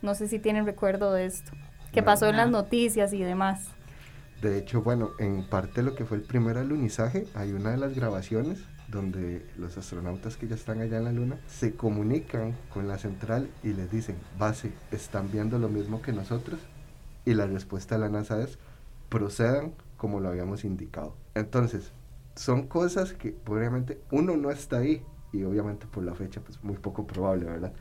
No 0.00 0.14
sé 0.14 0.28
si 0.28 0.38
tienen 0.38 0.64
recuerdo 0.64 1.12
de 1.12 1.26
esto 1.26 1.52
que 1.92 2.02
pasó 2.02 2.28
en 2.28 2.36
las 2.36 2.50
noticias 2.50 3.12
y 3.12 3.22
demás. 3.22 3.68
De 4.42 4.58
hecho, 4.58 4.82
bueno, 4.82 5.10
en 5.18 5.44
parte 5.44 5.82
lo 5.82 5.94
que 5.94 6.04
fue 6.04 6.16
el 6.16 6.22
primer 6.22 6.56
alunizaje, 6.56 7.26
hay 7.34 7.52
una 7.52 7.72
de 7.72 7.76
las 7.76 7.94
grabaciones 7.94 8.60
donde 8.88 9.46
los 9.56 9.76
astronautas 9.76 10.36
que 10.36 10.48
ya 10.48 10.54
están 10.54 10.80
allá 10.80 10.98
en 10.98 11.04
la 11.04 11.12
Luna 11.12 11.38
se 11.46 11.74
comunican 11.74 12.56
con 12.72 12.88
la 12.88 12.98
central 12.98 13.48
y 13.62 13.72
les 13.72 13.90
dicen, 13.90 14.16
base, 14.38 14.72
¿están 14.90 15.30
viendo 15.30 15.58
lo 15.58 15.68
mismo 15.68 16.02
que 16.02 16.12
nosotros? 16.12 16.58
Y 17.24 17.34
la 17.34 17.46
respuesta 17.46 17.94
de 17.94 18.00
la 18.00 18.08
NASA 18.08 18.42
es, 18.42 18.58
procedan 19.08 19.74
como 19.96 20.20
lo 20.20 20.30
habíamos 20.30 20.64
indicado. 20.64 21.14
Entonces, 21.34 21.92
son 22.34 22.66
cosas 22.66 23.12
que 23.12 23.36
obviamente 23.46 24.00
uno 24.10 24.36
no 24.36 24.50
está 24.50 24.78
ahí 24.78 25.02
y 25.32 25.44
obviamente 25.44 25.86
por 25.86 26.02
la 26.02 26.14
fecha 26.14 26.40
pues 26.40 26.62
muy 26.64 26.76
poco 26.76 27.06
probable, 27.06 27.44
¿verdad? 27.44 27.72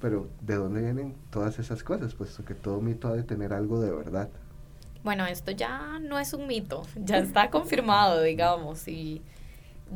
Pero 0.00 0.28
¿de 0.40 0.54
dónde 0.54 0.82
vienen 0.82 1.14
todas 1.30 1.58
esas 1.58 1.82
cosas? 1.82 2.14
Puesto 2.14 2.44
que 2.44 2.54
todo 2.54 2.80
mito 2.80 3.08
ha 3.08 3.14
de 3.14 3.22
tener 3.24 3.52
algo 3.52 3.80
de 3.80 3.90
verdad. 3.90 4.28
Bueno, 5.04 5.26
esto 5.26 5.50
ya 5.52 5.98
no 6.00 6.18
es 6.18 6.32
un 6.32 6.46
mito, 6.46 6.82
ya 6.96 7.18
está 7.18 7.50
confirmado, 7.50 8.22
digamos, 8.22 8.88
y 8.88 9.22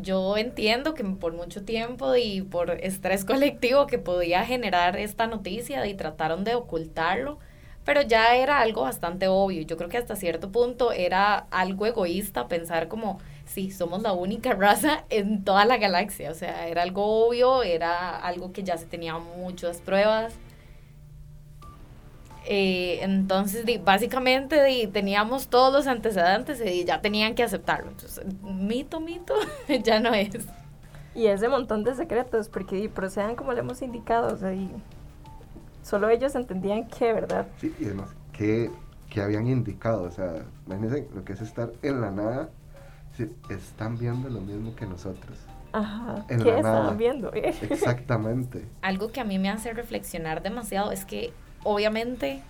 yo 0.00 0.36
entiendo 0.36 0.94
que 0.94 1.04
por 1.04 1.34
mucho 1.34 1.64
tiempo 1.64 2.14
y 2.16 2.42
por 2.42 2.70
estrés 2.70 3.24
colectivo 3.24 3.86
que 3.86 3.98
podía 3.98 4.44
generar 4.44 4.96
esta 4.96 5.26
noticia 5.26 5.86
y 5.86 5.94
trataron 5.94 6.44
de 6.44 6.54
ocultarlo, 6.54 7.38
pero 7.84 8.00
ya 8.02 8.36
era 8.36 8.60
algo 8.60 8.82
bastante 8.82 9.28
obvio. 9.28 9.62
Yo 9.62 9.76
creo 9.76 9.90
que 9.90 9.98
hasta 9.98 10.16
cierto 10.16 10.50
punto 10.50 10.92
era 10.92 11.46
algo 11.50 11.84
egoísta 11.84 12.48
pensar 12.48 12.88
como, 12.88 13.18
sí, 13.52 13.70
somos 13.70 14.02
la 14.02 14.12
única 14.12 14.52
raza 14.58 15.04
en 15.10 15.44
toda 15.44 15.64
la 15.64 15.76
galaxia. 15.76 16.30
O 16.30 16.34
sea, 16.34 16.68
era 16.68 16.82
algo 16.82 17.26
obvio, 17.26 17.62
era 17.62 18.18
algo 18.18 18.52
que 18.52 18.62
ya 18.62 18.76
se 18.76 18.86
tenía 18.86 19.18
muchas 19.18 19.80
pruebas. 19.80 20.34
Eh, 22.44 22.98
entonces, 23.02 23.64
básicamente 23.84 24.88
teníamos 24.92 25.46
todos 25.46 25.72
los 25.72 25.86
antecedentes 25.86 26.60
y 26.60 26.84
ya 26.84 27.00
tenían 27.00 27.34
que 27.34 27.44
aceptarlo. 27.44 27.90
Entonces, 27.90 28.24
mito, 28.42 29.00
mito, 29.00 29.34
ya 29.84 30.00
no 30.00 30.12
es. 30.12 30.46
Y 31.14 31.26
ese 31.26 31.48
montón 31.48 31.84
de 31.84 31.94
secretos, 31.94 32.48
porque 32.48 32.88
procedan 32.88 33.36
como 33.36 33.52
le 33.52 33.60
hemos 33.60 33.82
indicado, 33.82 34.34
o 34.34 34.36
sea, 34.36 34.52
solo 35.82 36.08
ellos 36.08 36.34
entendían 36.34 36.88
que, 36.88 37.12
¿verdad? 37.12 37.46
Sí, 37.60 37.72
y 37.78 37.84
además, 37.84 38.08
que, 38.32 38.70
que 39.10 39.20
habían 39.20 39.46
indicado, 39.46 40.04
o 40.04 40.10
sea, 40.10 40.42
imagínense 40.66 41.06
lo 41.14 41.24
que 41.24 41.34
es 41.34 41.42
estar 41.42 41.70
en 41.82 42.00
la 42.00 42.10
nada 42.10 42.48
están 43.48 43.98
viendo 43.98 44.28
lo 44.28 44.40
mismo 44.40 44.74
que 44.74 44.86
nosotros. 44.86 45.38
Ajá. 45.72 46.24
¿Qué 46.28 46.34
estaban 46.34 46.98
viendo? 46.98 47.32
Exactamente. 47.34 48.66
Algo 48.82 49.10
que 49.10 49.20
a 49.20 49.24
mí 49.24 49.38
me 49.38 49.48
hace 49.48 49.72
reflexionar 49.72 50.42
demasiado 50.42 50.92
es 50.92 51.04
que 51.04 51.32
obviamente 51.64 52.42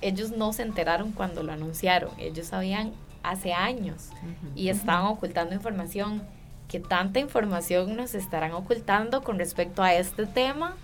ellos 0.00 0.30
no 0.36 0.52
se 0.52 0.62
enteraron 0.62 1.12
cuando 1.12 1.42
lo 1.42 1.52
anunciaron, 1.52 2.10
ellos 2.18 2.48
sabían 2.48 2.92
hace 3.22 3.52
años 3.52 4.10
y 4.54 4.68
estaban 4.68 5.06
ocultando 5.06 5.54
información. 5.54 6.22
que 6.68 6.80
tanta 6.80 7.20
información 7.20 7.96
nos 7.96 8.16
estarán 8.16 8.52
ocultando 8.52 9.22
con 9.22 9.38
respecto 9.38 9.84
a 9.84 9.94
este 9.94 10.26
tema 10.26 10.74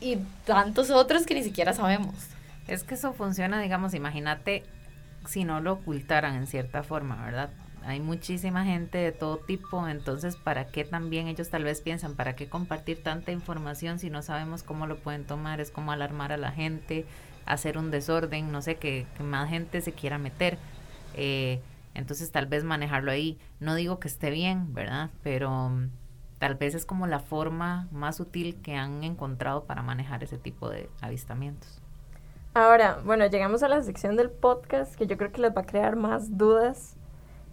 y 0.00 0.18
tantos 0.44 0.90
otros 0.90 1.24
que 1.24 1.34
ni 1.34 1.44
siquiera 1.44 1.72
sabemos? 1.72 2.14
Es 2.66 2.82
que 2.82 2.94
eso 2.94 3.12
funciona, 3.12 3.60
digamos, 3.60 3.94
imagínate 3.94 4.64
si 5.26 5.44
no 5.44 5.60
lo 5.60 5.74
ocultaran 5.74 6.34
en 6.34 6.48
cierta 6.48 6.82
forma, 6.82 7.24
¿verdad? 7.24 7.50
Hay 7.86 8.00
muchísima 8.00 8.64
gente 8.64 8.98
de 8.98 9.12
todo 9.12 9.38
tipo, 9.38 9.86
entonces 9.88 10.36
¿para 10.36 10.66
qué 10.66 10.84
también 10.84 11.28
ellos 11.28 11.50
tal 11.50 11.64
vez 11.64 11.80
piensan, 11.80 12.14
¿para 12.14 12.34
qué 12.34 12.48
compartir 12.48 13.02
tanta 13.02 13.32
información 13.32 13.98
si 13.98 14.10
no 14.10 14.22
sabemos 14.22 14.62
cómo 14.62 14.86
lo 14.86 14.96
pueden 14.96 15.24
tomar? 15.24 15.60
Es 15.60 15.70
como 15.70 15.92
alarmar 15.92 16.32
a 16.32 16.36
la 16.36 16.50
gente, 16.50 17.04
hacer 17.46 17.78
un 17.78 17.90
desorden, 17.90 18.50
no 18.50 18.62
sé, 18.62 18.76
que, 18.76 19.06
más 19.20 19.48
gente 19.50 19.80
se 19.80 19.92
quiera 19.92 20.18
meter. 20.18 20.58
Eh, 21.14 21.60
Entonces 21.94 22.32
tal 22.32 22.46
vez 22.46 22.64
manejarlo 22.64 23.12
ahí, 23.12 23.38
no 23.60 23.74
digo 23.74 24.00
que 24.00 24.08
esté 24.08 24.30
bien, 24.30 24.74
¿verdad? 24.74 25.10
Pero 25.22 25.68
mm, 25.68 25.90
tal 26.38 26.56
vez 26.56 26.74
es 26.74 26.86
como 26.86 27.06
la 27.06 27.20
forma 27.20 27.88
más 27.92 28.18
útil 28.18 28.60
que 28.62 28.74
han 28.74 29.04
encontrado 29.04 29.64
para 29.64 29.82
manejar 29.82 30.24
ese 30.24 30.38
tipo 30.38 30.68
de 30.68 30.90
avistamientos. 31.00 31.80
Ahora, 32.54 33.00
bueno, 33.04 33.26
llegamos 33.26 33.62
a 33.62 33.68
la 33.68 33.82
sección 33.82 34.16
del 34.16 34.30
podcast 34.30 34.94
que 34.96 35.06
yo 35.06 35.16
creo 35.16 35.32
que 35.32 35.40
les 35.40 35.56
va 35.56 35.62
a 35.62 35.66
crear 35.66 35.96
más 35.96 36.36
dudas 36.36 36.96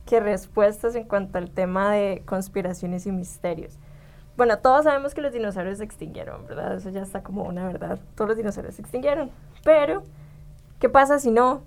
que 0.05 0.19
respuestas 0.19 0.95
en 0.95 1.03
cuanto 1.05 1.37
al 1.37 1.51
tema 1.51 1.91
de 1.91 2.23
conspiraciones 2.25 3.05
y 3.05 3.11
misterios. 3.11 3.77
Bueno, 4.37 4.59
todos 4.59 4.85
sabemos 4.85 5.13
que 5.13 5.21
los 5.21 5.33
dinosaurios 5.33 5.77
se 5.79 5.83
extinguieron, 5.83 6.47
¿verdad? 6.47 6.75
Eso 6.75 6.89
ya 6.89 7.01
está 7.01 7.21
como 7.21 7.43
una 7.43 7.65
verdad. 7.67 7.99
Todos 8.15 8.29
los 8.29 8.37
dinosaurios 8.37 8.75
se 8.75 8.81
extinguieron. 8.81 9.29
Pero, 9.63 10.03
¿qué 10.79 10.89
pasa 10.89 11.19
si 11.19 11.31
no? 11.31 11.63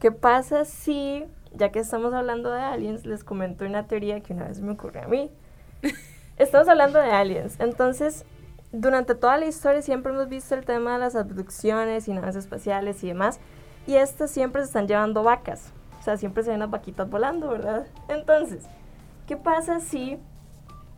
¿Qué 0.00 0.12
pasa 0.12 0.64
si, 0.64 1.26
ya 1.52 1.70
que 1.70 1.80
estamos 1.80 2.14
hablando 2.14 2.50
de 2.50 2.60
aliens, 2.60 3.04
les 3.04 3.24
comento 3.24 3.64
una 3.64 3.86
teoría 3.86 4.20
que 4.20 4.32
una 4.32 4.46
vez 4.46 4.60
me 4.60 4.72
ocurrió 4.72 5.02
a 5.02 5.08
mí? 5.08 5.30
Estamos 6.38 6.68
hablando 6.68 7.00
de 7.00 7.10
aliens. 7.10 7.58
Entonces, 7.58 8.24
durante 8.70 9.16
toda 9.16 9.38
la 9.38 9.46
historia 9.46 9.82
siempre 9.82 10.12
hemos 10.12 10.28
visto 10.28 10.54
el 10.54 10.64
tema 10.64 10.92
de 10.92 11.00
las 11.00 11.16
abducciones 11.16 12.06
y 12.06 12.12
naves 12.12 12.36
espaciales 12.36 13.02
y 13.02 13.08
demás. 13.08 13.40
Y 13.88 13.96
estas 13.96 14.30
siempre 14.30 14.62
se 14.62 14.66
están 14.66 14.86
llevando 14.86 15.24
vacas. 15.24 15.72
Siempre 16.16 16.42
se 16.42 16.50
ven 16.50 16.60
las 16.60 16.70
vaquitas 16.70 17.08
volando, 17.08 17.48
¿verdad? 17.48 17.86
Entonces, 18.08 18.64
¿qué 19.26 19.36
pasa 19.36 19.80
si 19.80 20.18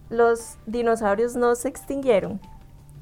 los 0.09 0.57
dinosaurios 0.67 1.37
no 1.37 1.55
se 1.55 1.69
extinguieron 1.69 2.41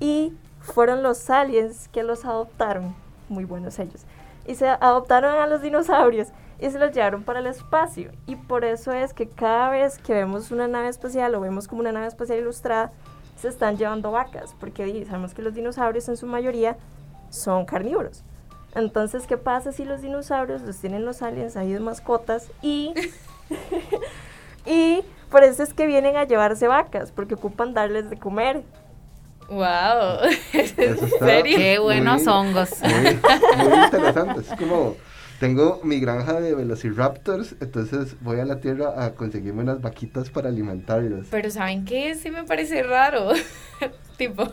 y 0.01 0.33
fueron 0.61 1.03
los 1.03 1.29
aliens 1.31 1.89
que 1.89 2.03
los 2.03 2.25
adoptaron? 2.25 2.95
Muy 3.29 3.45
buenos 3.45 3.79
ellos. 3.79 4.05
Y 4.47 4.55
se 4.55 4.69
adoptaron 4.69 5.35
a 5.35 5.47
los 5.47 5.61
dinosaurios 5.61 6.29
y 6.59 6.71
se 6.71 6.79
los 6.79 6.93
llevaron 6.93 7.23
para 7.23 7.41
el 7.41 7.47
espacio. 7.47 8.13
Y 8.27 8.37
por 8.37 8.65
eso 8.65 8.93
es 8.93 9.13
que 9.13 9.29
cada 9.29 9.71
vez 9.71 9.99
que 9.99 10.15
vemos 10.15 10.51
una 10.51 10.69
nave 10.69 10.89
espacial 10.89 11.35
o 11.35 11.41
vemos 11.41 11.69
como 11.69 11.81
una 11.81 11.93
nave 11.93 12.07
espacial 12.07 12.39
ilustrada, 12.39 12.93
se 13.37 13.49
están 13.49 13.77
llevando 13.77 14.11
vacas, 14.11 14.55
porque 14.59 15.05
sabemos 15.07 15.33
que 15.33 15.43
los 15.43 15.55
dinosaurios 15.55 16.09
en 16.09 16.17
su 16.17 16.27
mayoría 16.27 16.77
son 17.31 17.65
carnívoros. 17.67 18.25
Entonces, 18.75 19.27
¿qué 19.27 19.37
pasa 19.37 19.73
si 19.73 19.85
los 19.85 20.03
dinosaurios 20.03 20.63
los 20.63 20.77
tienen 20.77 21.05
los 21.05 21.23
aliens 21.23 21.57
ahí 21.57 21.73
de 21.73 21.81
mascotas 21.81 22.51
y, 22.63 22.93
y 24.67 25.03
por 25.31 25.45
eso 25.45 25.63
es 25.63 25.75
que 25.75 25.87
vienen 25.87 26.17
a 26.17 26.25
llevarse 26.25 26.69
vacas, 26.69 27.13
porque 27.13 27.35
ocupan 27.35 27.75
darles 27.75 28.09
de 28.11 28.17
comer. 28.17 28.63
¡Wow! 29.49 30.21
¿En 30.53 31.09
serio? 31.19 31.59
Qué 31.59 31.79
buenos 31.79 32.27
hongos. 32.27 32.71
Muy, 32.83 33.85
interesante. 33.85 34.41
Es 34.41 34.59
como, 34.59 34.97
tengo 35.41 35.81
mi 35.85 36.01
granja 36.01 36.41
de 36.41 36.55
velociraptors, 36.55 37.57
entonces 37.61 38.17
voy 38.21 38.41
a 38.41 38.45
la 38.45 38.61
tierra 38.61 39.05
a 39.05 39.15
conseguirme 39.15 39.63
unas 39.63 39.81
vaquitas 39.81 40.31
para 40.31 40.49
alimentarlos. 40.49 41.29
Pero 41.31 41.51
¿saben 41.51 41.85
qué? 41.85 42.15
Sí 42.15 42.31
me 42.31 42.45
parece 42.45 42.83
raro. 42.83 43.31
tipo, 44.17 44.53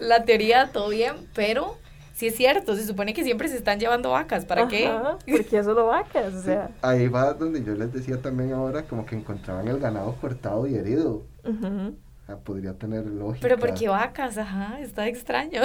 la 0.00 0.24
teoría 0.24 0.70
todo 0.72 0.88
bien, 0.88 1.14
pero 1.34 1.76
sí 2.14 2.28
es 2.28 2.36
cierto, 2.36 2.76
se 2.76 2.86
supone 2.86 3.12
que 3.12 3.24
siempre 3.24 3.48
se 3.48 3.56
están 3.56 3.78
llevando 3.78 4.12
vacas, 4.12 4.46
¿para 4.46 4.68
qué? 4.68 4.90
Porque 5.30 5.62
solo 5.62 5.86
vacas, 5.86 6.32
o 6.32 6.42
sea. 6.42 6.70
ahí 6.80 7.08
va 7.08 7.34
donde 7.34 7.62
yo 7.62 7.74
les 7.74 7.92
decía 7.92 8.22
también 8.22 8.52
ahora, 8.52 8.84
como 8.84 9.04
que 9.04 9.16
encontraban 9.16 9.68
el 9.68 9.78
ganado 9.78 10.14
cortado 10.20 10.66
y 10.66 10.76
herido. 10.76 11.22
podría 12.44 12.74
tener 12.74 13.04
lógica. 13.06 13.40
Pero 13.42 13.58
¿por 13.58 13.74
qué 13.74 13.88
vacas? 13.88 14.38
Ajá, 14.38 14.80
está 14.80 15.06
extraño. 15.08 15.60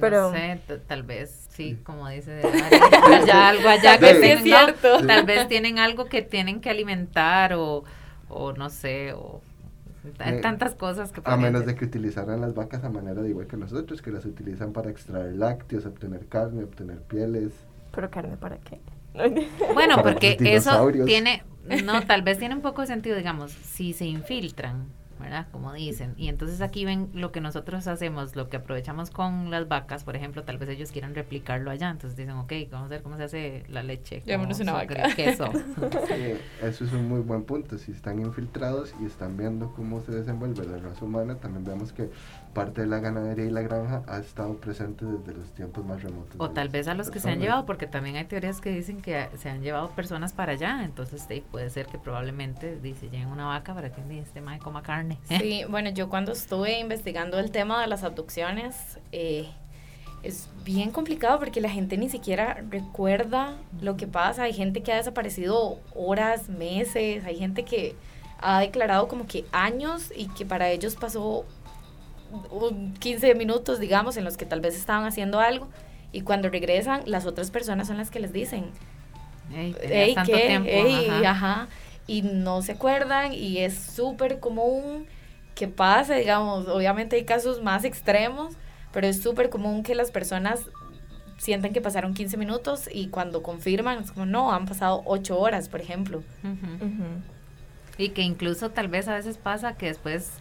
Pero, 0.00 0.30
no 0.30 0.36
sé, 0.36 0.60
tal 0.86 1.02
vez, 1.02 1.46
sí, 1.50 1.78
como 1.82 2.08
dice, 2.08 2.42
allá, 3.06 3.48
algo 3.48 3.68
allá 3.68 3.98
que 3.98 4.14
sí 4.20 4.30
es 4.30 4.42
cierto. 4.42 5.06
tal 5.06 5.24
vez 5.24 5.48
tienen 5.48 5.78
algo 5.78 6.06
que 6.06 6.20
tienen 6.20 6.60
que 6.60 6.68
alimentar 6.68 7.54
o, 7.54 7.84
o 8.28 8.52
no 8.52 8.70
sé, 8.70 9.12
o 9.14 9.40
hay 10.18 10.40
tantas 10.40 10.74
cosas 10.74 11.12
que 11.12 11.20
A 11.24 11.36
menos 11.36 11.66
de 11.66 11.74
que 11.74 11.84
utilizaran 11.84 12.40
las 12.40 12.54
vacas 12.54 12.84
a 12.84 12.90
manera 12.90 13.22
de 13.22 13.30
igual 13.30 13.46
que 13.46 13.56
nosotros, 13.56 14.02
que 14.02 14.10
las 14.10 14.24
utilizan 14.24 14.72
para 14.72 14.90
extraer 14.90 15.34
lácteos, 15.36 15.86
obtener 15.86 16.26
carne, 16.26 16.64
obtener 16.64 16.98
pieles. 17.02 17.52
¿Pero 17.92 18.10
carne 18.10 18.36
para 18.36 18.58
qué? 18.58 18.80
bueno, 19.74 20.02
porque 20.02 20.36
eso 20.40 20.90
tiene, 21.04 21.42
no, 21.84 22.02
tal 22.02 22.22
vez 22.22 22.38
tiene 22.38 22.54
un 22.54 22.62
poco 22.62 22.82
de 22.82 22.88
sentido, 22.88 23.16
digamos, 23.16 23.52
si 23.52 23.92
se 23.92 24.04
infiltran 24.04 24.86
¿verdad? 25.18 25.46
Como 25.50 25.72
dicen. 25.72 26.14
Y 26.16 26.28
entonces 26.28 26.60
aquí 26.60 26.84
ven 26.84 27.10
lo 27.14 27.32
que 27.32 27.40
nosotros 27.40 27.86
hacemos, 27.86 28.36
lo 28.36 28.48
que 28.48 28.56
aprovechamos 28.56 29.10
con 29.10 29.50
las 29.50 29.68
vacas, 29.68 30.04
por 30.04 30.16
ejemplo, 30.16 30.44
tal 30.44 30.58
vez 30.58 30.68
ellos 30.68 30.92
quieran 30.92 31.14
replicarlo 31.14 31.70
allá. 31.70 31.90
Entonces 31.90 32.16
dicen, 32.16 32.36
ok, 32.36 32.52
vamos 32.70 32.86
a 32.86 32.90
ver 32.90 33.02
cómo 33.02 33.16
se 33.16 33.24
hace 33.24 33.64
la 33.68 33.82
leche. 33.82 34.22
Llámonos 34.26 34.60
una 34.60 34.72
vaca. 34.72 35.14
queso. 35.14 35.50
eso 36.62 36.84
es 36.84 36.92
un 36.92 37.08
muy 37.08 37.20
buen 37.20 37.44
punto. 37.44 37.78
Si 37.78 37.92
están 37.92 38.18
infiltrados 38.20 38.94
y 39.00 39.06
están 39.06 39.36
viendo 39.36 39.72
cómo 39.74 40.00
se 40.00 40.12
desenvuelve 40.12 40.66
la 40.66 40.78
raza 40.78 41.04
humana, 41.04 41.36
también 41.36 41.64
vemos 41.64 41.92
que 41.92 42.10
parte 42.54 42.80
de 42.80 42.86
la 42.86 42.98
ganadería 42.98 43.44
y 43.44 43.50
la 43.50 43.62
granja 43.62 44.02
ha 44.08 44.18
estado 44.18 44.56
presente 44.56 45.04
desde 45.04 45.32
los 45.32 45.52
tiempos 45.52 45.84
más 45.84 46.02
remotos. 46.02 46.34
O 46.38 46.50
tal 46.50 46.68
vez 46.68 46.88
a 46.88 46.94
los 46.94 47.10
que 47.10 47.20
se 47.20 47.30
han 47.30 47.40
llevado, 47.40 47.66
porque 47.66 47.86
también 47.86 48.16
hay 48.16 48.24
teorías 48.24 48.60
que 48.60 48.70
dicen 48.70 49.00
que 49.00 49.28
se 49.36 49.48
han 49.48 49.62
llevado 49.62 49.90
personas 49.90 50.32
para 50.32 50.52
allá. 50.52 50.84
Entonces 50.84 51.26
puede 51.50 51.70
ser 51.70 51.86
que 51.86 51.98
probablemente 51.98 52.78
dice, 52.80 53.08
lleguen 53.10 53.28
una 53.28 53.46
vaca 53.46 53.74
para 53.74 53.90
que 53.92 54.02
este 54.18 54.40
mae 54.40 54.58
coma 54.58 54.82
carne 54.82 55.07
Sí, 55.28 55.64
bueno, 55.68 55.90
yo 55.90 56.08
cuando 56.08 56.32
estuve 56.32 56.78
investigando 56.78 57.38
el 57.38 57.50
tema 57.50 57.80
de 57.80 57.86
las 57.86 58.04
abducciones, 58.04 58.98
eh, 59.12 59.48
es 60.22 60.48
bien 60.64 60.90
complicado 60.90 61.38
porque 61.38 61.60
la 61.60 61.70
gente 61.70 61.96
ni 61.96 62.08
siquiera 62.08 62.62
recuerda 62.70 63.56
lo 63.80 63.96
que 63.96 64.06
pasa. 64.06 64.44
Hay 64.44 64.52
gente 64.52 64.82
que 64.82 64.92
ha 64.92 64.96
desaparecido 64.96 65.78
horas, 65.94 66.48
meses, 66.48 67.24
hay 67.24 67.36
gente 67.36 67.64
que 67.64 67.94
ha 68.40 68.60
declarado 68.60 69.08
como 69.08 69.26
que 69.26 69.44
años 69.52 70.12
y 70.14 70.28
que 70.28 70.44
para 70.44 70.70
ellos 70.70 70.96
pasó 70.96 71.44
15 72.98 73.34
minutos, 73.34 73.80
digamos, 73.80 74.16
en 74.16 74.24
los 74.24 74.36
que 74.36 74.44
tal 74.44 74.60
vez 74.60 74.76
estaban 74.76 75.04
haciendo 75.06 75.40
algo 75.40 75.68
y 76.12 76.22
cuando 76.22 76.48
regresan 76.48 77.02
las 77.06 77.26
otras 77.26 77.50
personas 77.50 77.86
son 77.86 77.96
las 77.96 78.10
que 78.10 78.20
les 78.20 78.32
dicen, 78.32 78.66
hey, 79.52 80.12
tanto 80.14 80.32
tiempo, 80.36 80.70
ajá 81.24 81.68
y 82.08 82.22
no 82.22 82.62
se 82.62 82.72
acuerdan 82.72 83.32
y 83.32 83.58
es 83.58 83.78
súper 83.78 84.40
común 84.40 85.06
que 85.54 85.68
pase, 85.68 86.14
digamos, 86.14 86.66
obviamente 86.66 87.16
hay 87.16 87.24
casos 87.24 87.62
más 87.62 87.84
extremos, 87.84 88.54
pero 88.92 89.06
es 89.06 89.22
súper 89.22 89.50
común 89.50 89.84
que 89.84 89.94
las 89.94 90.10
personas 90.10 90.70
sientan 91.36 91.72
que 91.72 91.80
pasaron 91.80 92.14
15 92.14 92.36
minutos 92.36 92.88
y 92.90 93.08
cuando 93.08 93.42
confirman 93.42 93.98
es 93.98 94.10
como, 94.10 94.26
no, 94.26 94.52
han 94.52 94.66
pasado 94.66 95.02
8 95.04 95.38
horas, 95.38 95.68
por 95.68 95.80
ejemplo. 95.80 96.22
Y 97.98 98.10
que 98.10 98.22
incluso 98.22 98.70
tal 98.70 98.88
vez 98.88 99.06
a 99.06 99.14
veces 99.14 99.36
pasa 99.36 99.76
que 99.76 99.86
después 99.86 100.32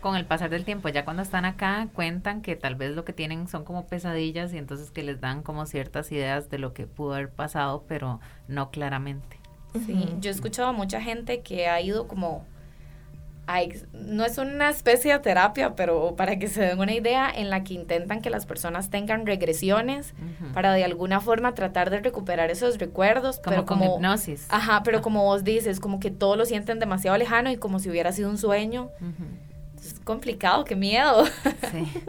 con 0.00 0.16
el 0.16 0.24
pasar 0.24 0.48
del 0.48 0.64
tiempo, 0.64 0.88
ya 0.88 1.04
cuando 1.04 1.22
están 1.22 1.44
acá, 1.44 1.88
cuentan 1.92 2.40
que 2.40 2.56
tal 2.56 2.74
vez 2.74 2.92
lo 2.92 3.04
que 3.04 3.12
tienen 3.12 3.48
son 3.48 3.64
como 3.64 3.86
pesadillas 3.86 4.54
y 4.54 4.58
entonces 4.58 4.90
que 4.90 5.02
les 5.02 5.20
dan 5.20 5.42
como 5.42 5.66
ciertas 5.66 6.10
ideas 6.10 6.48
de 6.48 6.58
lo 6.58 6.72
que 6.72 6.86
pudo 6.86 7.14
haber 7.14 7.30
pasado, 7.30 7.84
pero 7.86 8.20
no 8.48 8.70
claramente. 8.70 9.39
Sí, 9.86 10.08
yo 10.20 10.30
he 10.30 10.32
escuchado 10.32 10.68
a 10.68 10.72
mucha 10.72 11.00
gente 11.00 11.40
que 11.40 11.68
ha 11.68 11.80
ido 11.80 12.08
como... 12.08 12.44
no 13.92 14.24
es 14.24 14.38
una 14.38 14.70
especie 14.70 15.12
de 15.12 15.18
terapia, 15.18 15.74
pero 15.74 16.14
para 16.16 16.38
que 16.38 16.48
se 16.48 16.62
den 16.62 16.78
una 16.78 16.92
idea, 16.92 17.30
en 17.34 17.50
la 17.50 17.64
que 17.64 17.74
intentan 17.74 18.22
que 18.22 18.30
las 18.30 18.46
personas 18.46 18.90
tengan 18.90 19.26
regresiones 19.26 20.14
para 20.54 20.72
de 20.72 20.84
alguna 20.84 21.20
forma 21.20 21.54
tratar 21.54 21.90
de 21.90 22.00
recuperar 22.00 22.50
esos 22.50 22.78
recuerdos. 22.78 23.38
Como 23.38 23.50
pero 23.50 23.66
como 23.66 23.96
hipnosis. 23.96 24.46
Ajá, 24.50 24.82
pero 24.82 25.02
como 25.02 25.24
vos 25.24 25.44
dices, 25.44 25.80
como 25.80 26.00
que 26.00 26.10
todo 26.10 26.36
lo 26.36 26.46
sienten 26.46 26.78
demasiado 26.78 27.16
lejano 27.16 27.50
y 27.50 27.56
como 27.56 27.78
si 27.78 27.90
hubiera 27.90 28.12
sido 28.12 28.30
un 28.30 28.38
sueño. 28.38 28.90
Es 29.78 29.98
complicado, 30.00 30.64
qué 30.64 30.76
miedo. 30.76 31.24
Sí. 31.72 31.86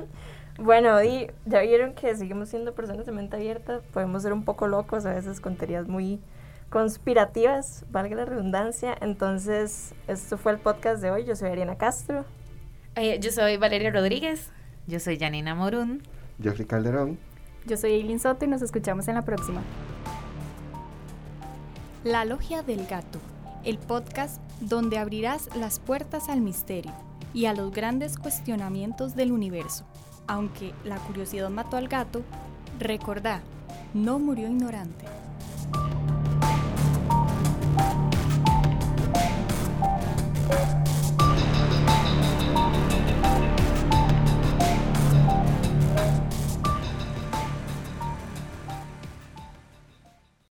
Bueno, 0.57 1.01
y 1.03 1.27
ya 1.47 1.61
vieron 1.61 1.93
que 1.93 2.15
seguimos 2.15 2.49
siendo 2.49 2.75
personas 2.75 3.07
de 3.07 3.11
mente 3.11 3.35
abierta, 3.35 3.79
podemos 3.93 4.21
ser 4.21 4.31
un 4.31 4.43
poco 4.43 4.67
locos 4.67 5.07
a 5.07 5.13
veces 5.13 5.39
con 5.39 5.55
teorías 5.55 5.87
muy 5.87 6.19
conspirativas, 6.71 7.85
valga 7.91 8.15
la 8.15 8.25
redundancia. 8.25 8.97
Entonces, 8.99 9.93
esto 10.07 10.37
fue 10.37 10.53
el 10.53 10.57
podcast 10.57 11.03
de 11.03 11.11
hoy. 11.11 11.25
Yo 11.25 11.35
soy 11.35 11.49
Ariana 11.49 11.77
Castro. 11.77 12.25
Eh, 12.95 13.19
yo 13.19 13.31
soy 13.31 13.57
Valeria 13.57 13.91
Rodríguez. 13.91 14.49
Yo 14.87 14.99
soy 14.99 15.19
Janina 15.19 15.53
Morún. 15.53 16.01
Jeffrey 16.41 16.65
Calderón. 16.65 17.19
Yo 17.67 17.77
soy 17.77 17.91
Eileen 17.91 18.19
Soto 18.19 18.45
y 18.45 18.47
nos 18.47 18.61
escuchamos 18.63 19.07
en 19.09 19.15
la 19.15 19.21
próxima. 19.21 19.61
La 22.03 22.25
Logia 22.25 22.63
del 22.63 22.87
Gato, 22.87 23.19
el 23.63 23.77
podcast 23.77 24.41
donde 24.61 24.97
abrirás 24.97 25.55
las 25.55 25.79
puertas 25.79 26.29
al 26.29 26.41
misterio 26.41 26.93
y 27.33 27.45
a 27.45 27.53
los 27.53 27.71
grandes 27.71 28.17
cuestionamientos 28.17 29.15
del 29.15 29.31
universo. 29.31 29.85
Aunque 30.25 30.73
la 30.85 30.95
curiosidad 30.97 31.49
mató 31.49 31.77
al 31.77 31.89
gato, 31.89 32.23
recordá, 32.79 33.41
no 33.93 34.17
murió 34.19 34.47
ignorante. 34.47 35.05